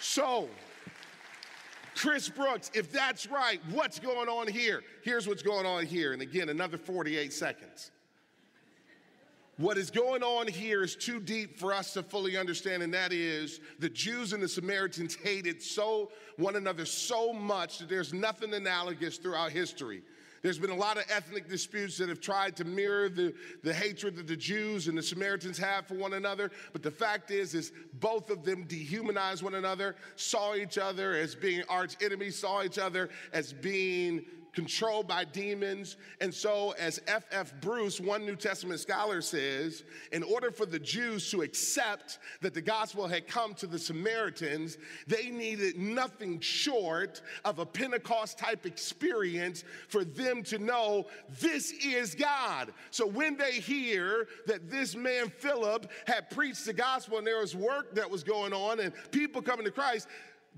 So, 0.00 0.48
Chris 2.00 2.30
Brooks, 2.30 2.70
if 2.72 2.90
that's 2.90 3.26
right, 3.26 3.60
what's 3.72 3.98
going 3.98 4.26
on 4.26 4.48
here? 4.48 4.82
Here's 5.04 5.28
what's 5.28 5.42
going 5.42 5.66
on 5.66 5.84
here. 5.84 6.14
And 6.14 6.22
again, 6.22 6.48
another 6.48 6.78
48 6.78 7.30
seconds. 7.30 7.90
What 9.58 9.76
is 9.76 9.90
going 9.90 10.22
on 10.22 10.48
here 10.48 10.82
is 10.82 10.96
too 10.96 11.20
deep 11.20 11.58
for 11.58 11.74
us 11.74 11.92
to 11.92 12.02
fully 12.02 12.38
understand, 12.38 12.82
and 12.82 12.94
that 12.94 13.12
is 13.12 13.60
the 13.80 13.90
Jews 13.90 14.32
and 14.32 14.42
the 14.42 14.48
Samaritans 14.48 15.14
hated 15.14 15.62
so 15.62 16.10
one 16.38 16.56
another 16.56 16.86
so 16.86 17.34
much 17.34 17.80
that 17.80 17.90
there's 17.90 18.14
nothing 18.14 18.54
analogous 18.54 19.18
throughout 19.18 19.52
history. 19.52 20.00
There's 20.42 20.58
been 20.58 20.70
a 20.70 20.76
lot 20.76 20.96
of 20.96 21.04
ethnic 21.10 21.48
disputes 21.48 21.98
that 21.98 22.08
have 22.08 22.20
tried 22.20 22.56
to 22.56 22.64
mirror 22.64 23.08
the, 23.10 23.34
the 23.62 23.74
hatred 23.74 24.16
that 24.16 24.26
the 24.26 24.36
Jews 24.36 24.88
and 24.88 24.96
the 24.96 25.02
Samaritans 25.02 25.58
have 25.58 25.86
for 25.86 25.94
one 25.94 26.14
another. 26.14 26.50
But 26.72 26.82
the 26.82 26.90
fact 26.90 27.30
is, 27.30 27.54
is 27.54 27.72
both 27.94 28.30
of 28.30 28.44
them 28.44 28.64
dehumanized 28.64 29.42
one 29.42 29.54
another, 29.54 29.96
saw 30.16 30.54
each 30.54 30.78
other 30.78 31.14
as 31.14 31.34
being 31.34 31.62
arch 31.68 31.96
enemies, 32.02 32.38
saw 32.38 32.62
each 32.62 32.78
other 32.78 33.10
as 33.32 33.52
being 33.52 34.24
controlled 34.52 35.08
by 35.08 35.24
demons. 35.24 35.96
And 36.20 36.32
so, 36.32 36.74
as 36.78 37.00
F.F. 37.06 37.40
F. 37.40 37.54
Bruce, 37.60 38.00
one 38.00 38.26
New 38.26 38.36
Testament 38.36 38.80
scholar, 38.80 39.22
says, 39.22 39.84
in 40.12 40.22
order 40.22 40.50
for 40.50 40.66
the 40.66 40.78
Jews 40.78 41.30
to 41.30 41.42
accept 41.42 42.18
that 42.40 42.54
the 42.54 42.60
gospel 42.60 43.08
had 43.08 43.26
come 43.26 43.54
to 43.54 43.66
the 43.66 43.78
Samaritans, 43.78 44.78
they 45.06 45.30
needed 45.30 45.78
nothing 45.78 46.40
short 46.40 47.22
of 47.44 47.58
a 47.58 47.66
Pentecost 47.66 48.38
type 48.38 48.66
experience 48.66 49.64
for 49.88 50.04
them 50.04 50.42
to 50.44 50.58
know 50.58 51.06
this 51.40 51.72
is 51.72 52.14
God. 52.14 52.72
So, 52.90 53.06
when 53.06 53.36
they 53.36 53.52
hear 53.52 54.28
that 54.46 54.70
this 54.70 54.94
man 54.94 55.30
Philip 55.30 55.90
had 56.06 56.30
preached 56.30 56.66
the 56.66 56.72
gospel 56.72 57.18
and 57.18 57.26
there 57.26 57.40
was 57.40 57.56
work 57.56 57.94
that 57.94 58.10
was 58.10 58.22
going 58.22 58.52
on 58.52 58.80
and 58.80 58.92
people 59.10 59.40
coming 59.40 59.64
to 59.64 59.70
Christ, 59.70 60.08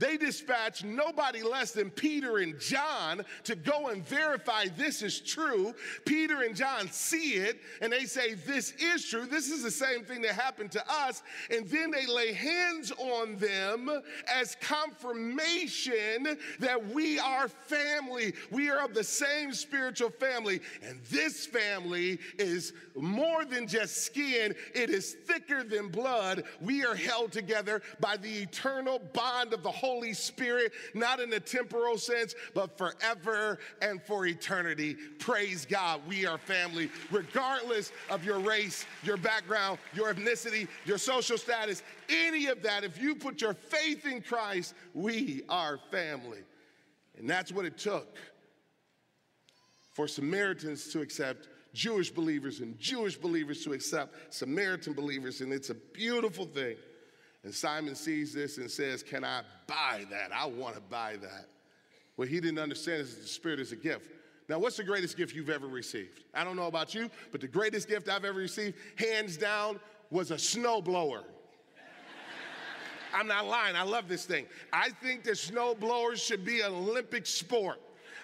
they 0.03 0.17
dispatch 0.17 0.83
nobody 0.83 1.43
less 1.43 1.71
than 1.71 1.89
Peter 1.89 2.39
and 2.39 2.59
John 2.59 3.25
to 3.45 3.55
go 3.55 3.87
and 3.89 4.05
verify 4.05 4.67
this 4.77 5.01
is 5.01 5.21
true. 5.21 5.73
Peter 6.05 6.43
and 6.43 6.57
John 6.57 6.91
see 6.91 7.35
it 7.35 7.61
and 7.81 7.93
they 7.93 8.07
say, 8.07 8.35
This 8.35 8.73
is 8.81 9.09
true. 9.09 9.27
This 9.27 9.49
is 9.49 9.63
the 9.63 9.71
same 9.71 10.05
thing 10.05 10.23
that 10.23 10.33
happened 10.33 10.73
to 10.73 10.83
us. 10.91 11.23
And 11.51 11.69
then 11.69 11.93
they 11.93 12.07
lay 12.07 12.33
hands 12.33 12.91
on 12.99 13.37
them 13.37 14.03
as 14.29 14.57
confirmation 14.61 16.37
that 16.59 16.85
we 16.93 17.21
are 17.21 17.47
family. 17.47 18.35
We 18.51 18.71
are 18.71 18.85
of 18.85 18.95
the 18.95 19.05
same 19.05 19.53
spiritual 19.53 20.11
family. 20.11 20.63
And 20.83 21.01
this 21.13 21.47
family 21.47 22.19
is 22.41 22.73
more 22.97 23.45
than 23.45 23.69
just 23.69 23.99
skin, 24.05 24.57
it 24.75 24.91
is 24.91 25.13
thicker 25.13 25.63
than 25.63 25.89
blood. 25.91 26.43
We 26.61 26.85
are 26.85 26.97
held 26.97 27.31
together 27.31 27.83
by 28.01 28.17
the 28.17 28.43
eternal 28.43 28.99
bond 28.99 29.53
of 29.55 29.63
the 29.63 29.71
Holy 29.71 29.92
Spirit, 30.13 30.73
not 30.95 31.21
in 31.21 31.33
a 31.33 31.41
temporal 31.41 31.99
sense, 31.99 32.35
but 32.55 32.77
forever 32.79 33.59
and 33.81 34.03
for 34.03 34.27
eternity. 34.27 34.95
Praise 35.19 35.67
God. 35.67 36.01
We 36.09 36.27
are 36.27 36.39
family, 36.39 36.91
regardless 37.11 37.93
of 38.11 38.25
your 38.25 38.39
race, 38.39 38.87
your 39.03 39.17
background, 39.17 39.79
your 39.95 40.13
ethnicity, 40.13 40.69
your 40.85 40.99
social 40.99 41.39
status, 41.39 41.83
any 42.09 42.47
of 42.47 42.63
that. 42.63 42.85
If 42.85 43.01
you 43.01 43.15
put 43.15 43.41
your 43.41 43.55
faith 43.55 44.07
in 44.07 44.23
Christ, 44.23 44.75
we 44.95 45.43
are 45.49 45.79
family. 45.91 46.41
And 47.19 47.29
that's 47.29 47.53
what 47.53 47.65
it 47.65 47.79
took 47.79 48.17
for 49.93 50.09
Samaritans 50.09 50.91
to 50.93 51.01
accept 51.01 51.49
Jewish 51.75 52.11
believers 52.11 52.61
and 52.61 52.79
Jewish 52.79 53.17
believers 53.17 53.65
to 53.65 53.73
accept 53.73 54.35
Samaritan 54.35 54.93
believers. 54.93 55.41
And 55.41 55.53
it's 55.53 55.71
a 55.71 55.75
beautiful 55.75 56.47
thing. 56.47 56.77
And 57.45 57.55
Simon 57.55 57.95
sees 57.95 58.33
this 58.33 58.59
and 58.59 58.71
says, 58.71 59.03
Can 59.03 59.25
I 59.25 59.43
buy 59.67 60.05
that? 60.11 60.31
I 60.33 60.47
want 60.47 60.75
to 60.77 60.81
buy 60.81 61.17
that. 61.21 61.47
What 62.17 62.29
he 62.29 62.41
didn't 62.41 62.59
understand 62.59 63.03
is 63.03 63.15
that 63.15 63.23
the 63.23 63.29
Spirit 63.29 63.59
is 63.59 63.73
a 63.73 63.77
gift. 63.77 64.11
Now, 64.49 64.59
what's 64.59 64.77
the 64.77 64.85
greatest 64.85 65.17
gift 65.17 65.35
you've 65.35 65.51
ever 65.51 65.67
received? 65.67 66.21
I 66.35 66.45
don't 66.45 66.57
know 66.57 66.67
about 66.67 66.95
you, 66.95 67.11
but 67.31 67.41
the 67.41 67.49
greatest 67.49 67.89
gift 67.89 68.09
I've 68.09 68.25
ever 68.25 68.39
received, 68.39 68.77
hands 68.97 69.37
down, 69.37 69.81
was 70.11 70.31
a 70.31 70.35
snowblower. 70.35 71.23
I'm 73.15 73.27
not 73.27 73.47
lying, 73.47 73.77
I 73.77 73.83
love 73.83 74.09
this 74.09 74.27
thing. 74.27 74.47
I 74.73 74.91
think 74.91 75.25
that 75.25 75.35
snowblowers 75.35 76.17
should 76.17 76.45
be 76.45 76.61
an 76.61 76.73
Olympic 76.73 77.27
sport. 77.27 77.81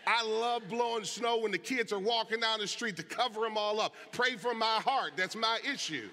I 0.06 0.24
love 0.24 0.62
blowing 0.68 1.04
snow 1.04 1.38
when 1.38 1.52
the 1.52 1.58
kids 1.58 1.92
are 1.92 1.98
walking 1.98 2.40
down 2.40 2.60
the 2.60 2.66
street 2.66 2.96
to 2.96 3.02
cover 3.02 3.40
them 3.42 3.56
all 3.56 3.80
up. 3.80 3.94
Pray 4.12 4.36
for 4.36 4.54
my 4.54 4.80
heart, 4.80 5.12
that's 5.16 5.36
my 5.36 5.58
issue. 5.70 6.08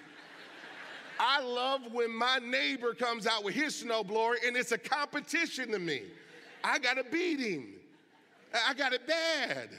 I 1.19 1.41
love 1.41 1.81
when 1.91 2.15
my 2.15 2.39
neighbor 2.39 2.93
comes 2.93 3.27
out 3.27 3.43
with 3.43 3.55
his 3.55 3.83
snowblower 3.83 4.35
and 4.45 4.55
it's 4.55 4.71
a 4.71 4.77
competition 4.77 5.71
to 5.71 5.79
me. 5.79 6.03
I 6.63 6.79
got 6.79 6.95
to 6.95 7.03
beat 7.03 7.39
him. 7.39 7.73
I 8.67 8.73
got 8.73 8.93
it 8.93 9.05
bad. 9.07 9.69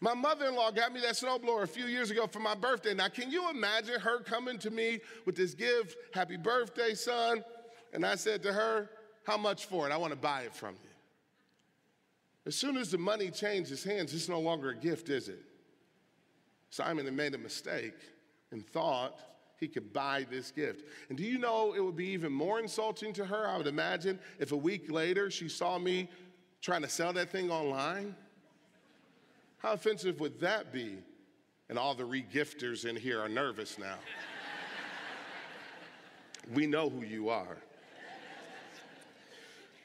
My 0.00 0.14
mother 0.14 0.46
in 0.46 0.54
law 0.54 0.70
got 0.70 0.92
me 0.92 1.00
that 1.00 1.14
snowblower 1.14 1.62
a 1.62 1.66
few 1.66 1.84
years 1.84 2.10
ago 2.10 2.26
for 2.26 2.40
my 2.40 2.54
birthday. 2.54 2.94
Now, 2.94 3.08
can 3.08 3.30
you 3.30 3.50
imagine 3.50 4.00
her 4.00 4.20
coming 4.20 4.58
to 4.60 4.70
me 4.70 5.00
with 5.26 5.36
this 5.36 5.54
gift? 5.54 5.96
Happy 6.14 6.36
birthday, 6.38 6.94
son. 6.94 7.44
And 7.92 8.04
I 8.06 8.14
said 8.14 8.42
to 8.44 8.52
her, 8.52 8.88
How 9.24 9.36
much 9.36 9.66
for 9.66 9.86
it? 9.86 9.92
I 9.92 9.98
want 9.98 10.12
to 10.12 10.18
buy 10.18 10.42
it 10.42 10.54
from 10.54 10.74
you. 10.82 10.90
As 12.46 12.56
soon 12.56 12.78
as 12.78 12.90
the 12.90 12.98
money 12.98 13.30
changes 13.30 13.84
hands, 13.84 14.14
it's 14.14 14.28
no 14.28 14.40
longer 14.40 14.70
a 14.70 14.74
gift, 14.74 15.10
is 15.10 15.28
it? 15.28 15.42
Simon 16.70 17.04
had 17.04 17.14
made 17.14 17.34
a 17.34 17.38
mistake 17.38 17.96
and 18.52 18.66
thought 18.66 19.18
he 19.60 19.68
could 19.68 19.92
buy 19.92 20.26
this 20.30 20.50
gift. 20.50 20.88
And 21.10 21.18
do 21.18 21.22
you 21.22 21.38
know 21.38 21.74
it 21.74 21.80
would 21.80 21.96
be 21.96 22.08
even 22.08 22.32
more 22.32 22.58
insulting 22.58 23.12
to 23.12 23.26
her, 23.26 23.46
I 23.46 23.58
would 23.58 23.66
imagine, 23.66 24.18
if 24.38 24.52
a 24.52 24.56
week 24.56 24.90
later 24.90 25.30
she 25.30 25.48
saw 25.48 25.78
me 25.78 26.08
trying 26.62 26.82
to 26.82 26.88
sell 26.88 27.12
that 27.12 27.30
thing 27.30 27.50
online? 27.50 28.16
How 29.58 29.72
offensive 29.72 30.18
would 30.20 30.40
that 30.40 30.72
be? 30.72 30.96
And 31.68 31.78
all 31.78 31.94
the 31.94 32.04
regifters 32.04 32.86
in 32.86 32.96
here 32.96 33.20
are 33.20 33.28
nervous 33.28 33.78
now. 33.78 33.96
we 36.54 36.66
know 36.66 36.88
who 36.88 37.02
you 37.02 37.28
are. 37.28 37.58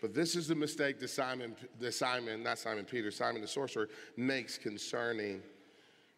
But 0.02 0.14
this 0.14 0.36
is 0.36 0.48
the 0.48 0.56
mistake 0.56 1.00
that 1.00 1.10
Simon, 1.10 1.56
that 1.80 1.94
Simon, 1.94 2.44
not 2.44 2.60
Simon 2.60 2.86
Peter, 2.86 3.12
Simon 3.12 3.42
the 3.42 3.48
sorcerer 3.48 3.90
makes 4.16 4.58
concerning 4.58 5.42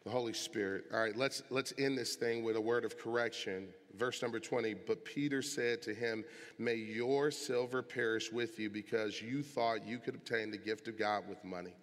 the 0.07 0.13
Holy 0.13 0.31
Spirit. 0.31 0.85
All 0.93 1.01
right, 1.01 1.17
let's 1.17 1.43
let's 1.49 1.73
end 1.77 1.97
this 1.97 2.15
thing 2.15 2.41
with 2.41 2.55
a 2.55 2.61
word 2.61 2.85
of 2.85 2.97
correction. 2.97 3.67
Verse 3.93 4.21
number 4.21 4.39
20. 4.39 4.73
But 4.73 5.03
Peter 5.03 5.41
said 5.41 5.81
to 5.81 5.93
him, 5.93 6.23
May 6.57 6.75
your 6.75 7.29
silver 7.29 7.81
perish 7.81 8.31
with 8.31 8.57
you, 8.57 8.69
because 8.69 9.21
you 9.21 9.43
thought 9.43 9.85
you 9.85 9.99
could 9.99 10.15
obtain 10.15 10.49
the 10.49 10.57
gift 10.57 10.87
of 10.87 10.97
God 10.97 11.27
with 11.27 11.43
money. 11.43 11.73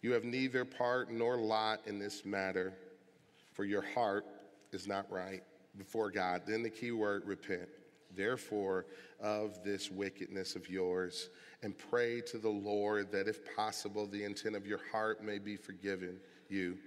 You 0.00 0.12
have 0.12 0.22
neither 0.22 0.64
part 0.64 1.10
nor 1.10 1.38
lot 1.38 1.80
in 1.86 1.98
this 1.98 2.24
matter, 2.24 2.72
for 3.52 3.64
your 3.64 3.82
heart 3.82 4.26
is 4.70 4.86
not 4.86 5.10
right 5.10 5.42
before 5.76 6.08
God. 6.08 6.42
Then 6.46 6.62
the 6.62 6.70
key 6.70 6.92
word 6.92 7.24
repent. 7.26 7.68
Therefore, 8.14 8.86
of 9.20 9.64
this 9.64 9.90
wickedness 9.90 10.54
of 10.54 10.68
yours, 10.68 11.30
and 11.64 11.76
pray 11.76 12.20
to 12.22 12.38
the 12.38 12.48
Lord 12.48 13.10
that 13.10 13.26
if 13.26 13.40
possible, 13.56 14.06
the 14.06 14.22
intent 14.22 14.54
of 14.54 14.66
your 14.66 14.80
heart 14.92 15.24
may 15.24 15.38
be 15.38 15.56
forgiven 15.56 16.20
you. 16.48 16.78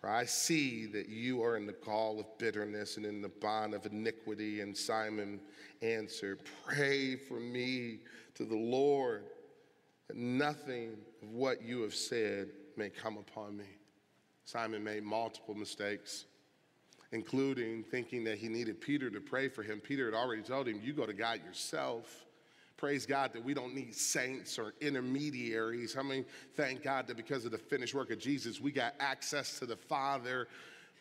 For 0.00 0.08
I 0.08 0.24
see 0.24 0.86
that 0.86 1.10
you 1.10 1.42
are 1.42 1.56
in 1.56 1.66
the 1.66 1.74
gall 1.84 2.18
of 2.18 2.38
bitterness 2.38 2.96
and 2.96 3.04
in 3.04 3.20
the 3.20 3.28
bond 3.28 3.74
of 3.74 3.84
iniquity. 3.84 4.62
And 4.62 4.74
Simon 4.74 5.40
answered, 5.82 6.40
Pray 6.64 7.16
for 7.16 7.38
me 7.38 7.98
to 8.34 8.46
the 8.46 8.56
Lord 8.56 9.24
that 10.08 10.16
nothing 10.16 10.96
of 11.22 11.30
what 11.30 11.62
you 11.62 11.82
have 11.82 11.94
said 11.94 12.48
may 12.76 12.88
come 12.88 13.18
upon 13.18 13.58
me. 13.58 13.66
Simon 14.46 14.82
made 14.82 15.02
multiple 15.02 15.54
mistakes, 15.54 16.24
including 17.12 17.84
thinking 17.84 18.24
that 18.24 18.38
he 18.38 18.48
needed 18.48 18.80
Peter 18.80 19.10
to 19.10 19.20
pray 19.20 19.48
for 19.48 19.62
him. 19.62 19.80
Peter 19.80 20.06
had 20.06 20.14
already 20.14 20.42
told 20.42 20.66
him, 20.66 20.80
You 20.82 20.94
go 20.94 21.04
to 21.04 21.12
God 21.12 21.40
yourself. 21.44 22.24
Praise 22.80 23.04
God 23.04 23.34
that 23.34 23.44
we 23.44 23.52
don't 23.52 23.74
need 23.74 23.94
saints 23.94 24.58
or 24.58 24.72
intermediaries. 24.80 25.98
I 25.98 26.02
mean, 26.02 26.24
thank 26.56 26.82
God 26.82 27.06
that 27.08 27.16
because 27.18 27.44
of 27.44 27.50
the 27.50 27.58
finished 27.58 27.94
work 27.94 28.10
of 28.10 28.18
Jesus, 28.18 28.58
we 28.58 28.72
got 28.72 28.94
access 28.98 29.58
to 29.58 29.66
the 29.66 29.76
Father 29.76 30.48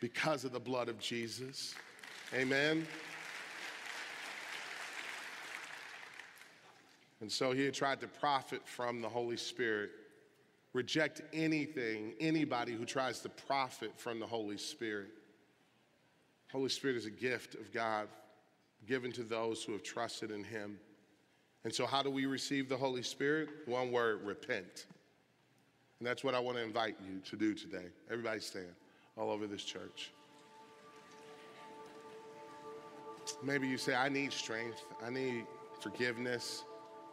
because 0.02 0.44
of 0.44 0.52
the 0.52 0.60
blood 0.60 0.90
of 0.90 1.00
Jesus. 1.00 1.74
Amen. 2.34 2.86
And 7.22 7.32
so 7.32 7.54
he 7.54 7.72
tried 7.72 8.02
to 8.02 8.08
profit 8.08 8.68
from 8.68 9.00
the 9.02 9.08
Holy 9.08 9.38
Spirit. 9.38 9.92
Reject 10.74 11.22
anything, 11.32 12.12
anybody 12.20 12.74
who 12.74 12.84
tries 12.84 13.22
to 13.22 13.30
profit 13.30 13.98
from 13.98 14.20
the 14.20 14.28
Holy 14.28 14.58
Spirit. 14.58 15.12
Holy 16.52 16.68
Spirit 16.68 16.98
is 16.98 17.06
a 17.06 17.10
gift 17.10 17.56
of 17.56 17.72
God 17.72 18.10
given 18.86 19.14
to 19.14 19.24
those 19.24 19.64
who 19.64 19.72
have 19.72 19.84
trusted 19.84 20.30
in 20.30 20.44
him. 20.44 20.78
And 21.64 21.74
so, 21.74 21.86
how 21.86 22.02
do 22.02 22.10
we 22.10 22.26
receive 22.26 22.70
the 22.70 22.78
Holy 22.78 23.04
Spirit? 23.04 23.50
One 23.66 23.92
word 23.92 24.24
repent. 24.24 24.86
And 26.00 26.08
that's 26.08 26.24
what 26.24 26.34
I 26.34 26.40
want 26.40 26.58
to 26.58 26.64
invite 26.64 26.96
you 27.06 27.20
to 27.30 27.36
do 27.36 27.54
today. 27.54 27.88
Everybody 28.10 28.40
stand 28.40 28.74
all 29.18 29.30
over 29.30 29.48
this 29.48 29.64
church. 29.64 30.12
Maybe 33.44 33.68
you 33.68 33.78
say, 33.78 33.94
I 33.94 34.10
need 34.10 34.34
strength, 34.34 34.84
I 35.06 35.10
need 35.10 35.46
forgiveness, 35.82 36.64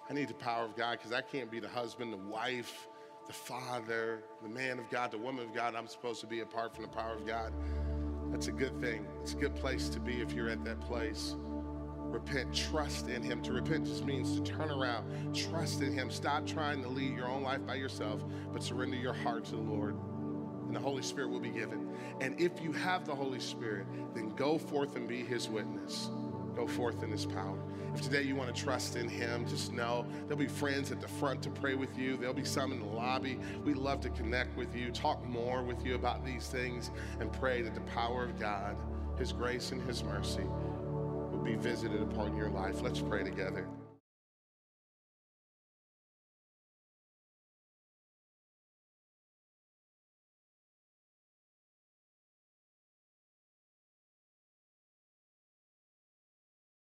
I 0.08 0.14
need 0.14 0.28
the 0.28 0.34
power 0.34 0.64
of 0.64 0.76
God 0.76 0.92
because 0.92 1.12
I 1.12 1.20
can't 1.20 1.50
be 1.50 1.60
the 1.60 1.68
husband, 1.68 2.12
the 2.12 2.16
wife, 2.16 2.86
the 3.26 3.32
father, 3.32 4.22
the 4.42 4.48
man 4.48 4.78
of 4.78 4.88
God, 4.88 5.10
the 5.10 5.18
woman 5.18 5.44
of 5.44 5.54
God 5.54 5.74
I'm 5.74 5.88
supposed 5.88 6.20
to 6.20 6.26
be 6.26 6.40
apart 6.40 6.74
from 6.74 6.84
the 6.84 6.90
power 6.90 7.12
of 7.12 7.26
God. 7.26 7.52
That's 8.30 8.46
a 8.46 8.52
good 8.52 8.80
thing. 8.80 9.06
It's 9.22 9.34
a 9.34 9.36
good 9.36 9.54
place 9.56 9.88
to 9.90 10.00
be 10.00 10.20
if 10.20 10.32
you're 10.32 10.48
at 10.48 10.64
that 10.64 10.80
place 10.80 11.34
repent, 12.10 12.54
trust 12.54 13.08
in 13.08 13.22
Him. 13.22 13.42
To 13.42 13.52
repent 13.52 13.86
just 13.86 14.04
means 14.04 14.38
to 14.38 14.42
turn 14.42 14.70
around, 14.70 15.34
trust 15.34 15.82
in 15.82 15.92
Him. 15.92 16.10
Stop 16.10 16.46
trying 16.46 16.82
to 16.82 16.88
lead 16.88 17.14
your 17.14 17.28
own 17.28 17.42
life 17.42 17.64
by 17.66 17.74
yourself, 17.74 18.24
but 18.52 18.62
surrender 18.62 18.96
your 18.96 19.12
heart 19.12 19.44
to 19.46 19.52
the 19.52 19.62
Lord. 19.62 19.96
And 20.66 20.74
the 20.74 20.80
Holy 20.80 21.02
Spirit 21.02 21.30
will 21.30 21.40
be 21.40 21.50
given. 21.50 21.88
And 22.20 22.40
if 22.40 22.60
you 22.60 22.72
have 22.72 23.06
the 23.06 23.14
Holy 23.14 23.38
Spirit, 23.38 23.86
then 24.14 24.30
go 24.30 24.58
forth 24.58 24.96
and 24.96 25.06
be 25.06 25.22
His 25.24 25.48
witness. 25.48 26.10
Go 26.56 26.66
forth 26.66 27.02
in 27.02 27.10
His 27.10 27.26
power. 27.26 27.58
If 27.94 28.02
today 28.02 28.22
you 28.22 28.34
want 28.34 28.54
to 28.54 28.62
trust 28.62 28.96
in 28.96 29.08
Him, 29.08 29.46
just 29.46 29.72
know 29.72 30.06
there'll 30.22 30.36
be 30.36 30.46
friends 30.46 30.90
at 30.90 31.00
the 31.00 31.08
front 31.08 31.42
to 31.42 31.50
pray 31.50 31.74
with 31.74 31.96
you. 31.96 32.16
There'll 32.16 32.34
be 32.34 32.44
some 32.44 32.72
in 32.72 32.80
the 32.80 32.86
lobby. 32.86 33.38
We'd 33.64 33.76
love 33.76 34.00
to 34.00 34.10
connect 34.10 34.56
with 34.56 34.74
you, 34.74 34.90
talk 34.90 35.24
more 35.24 35.62
with 35.62 35.84
you 35.84 35.94
about 35.94 36.24
these 36.24 36.48
things, 36.48 36.90
and 37.20 37.32
pray 37.32 37.62
that 37.62 37.74
the 37.74 37.80
power 37.82 38.24
of 38.24 38.38
God, 38.38 38.76
His 39.18 39.32
grace, 39.32 39.72
and 39.72 39.80
His 39.82 40.02
mercy 40.02 40.44
be 41.46 41.54
visited 41.54 42.02
upon 42.02 42.36
your 42.36 42.50
life. 42.50 42.82
Let's 42.82 43.00
pray 43.00 43.22
together. 43.22 43.68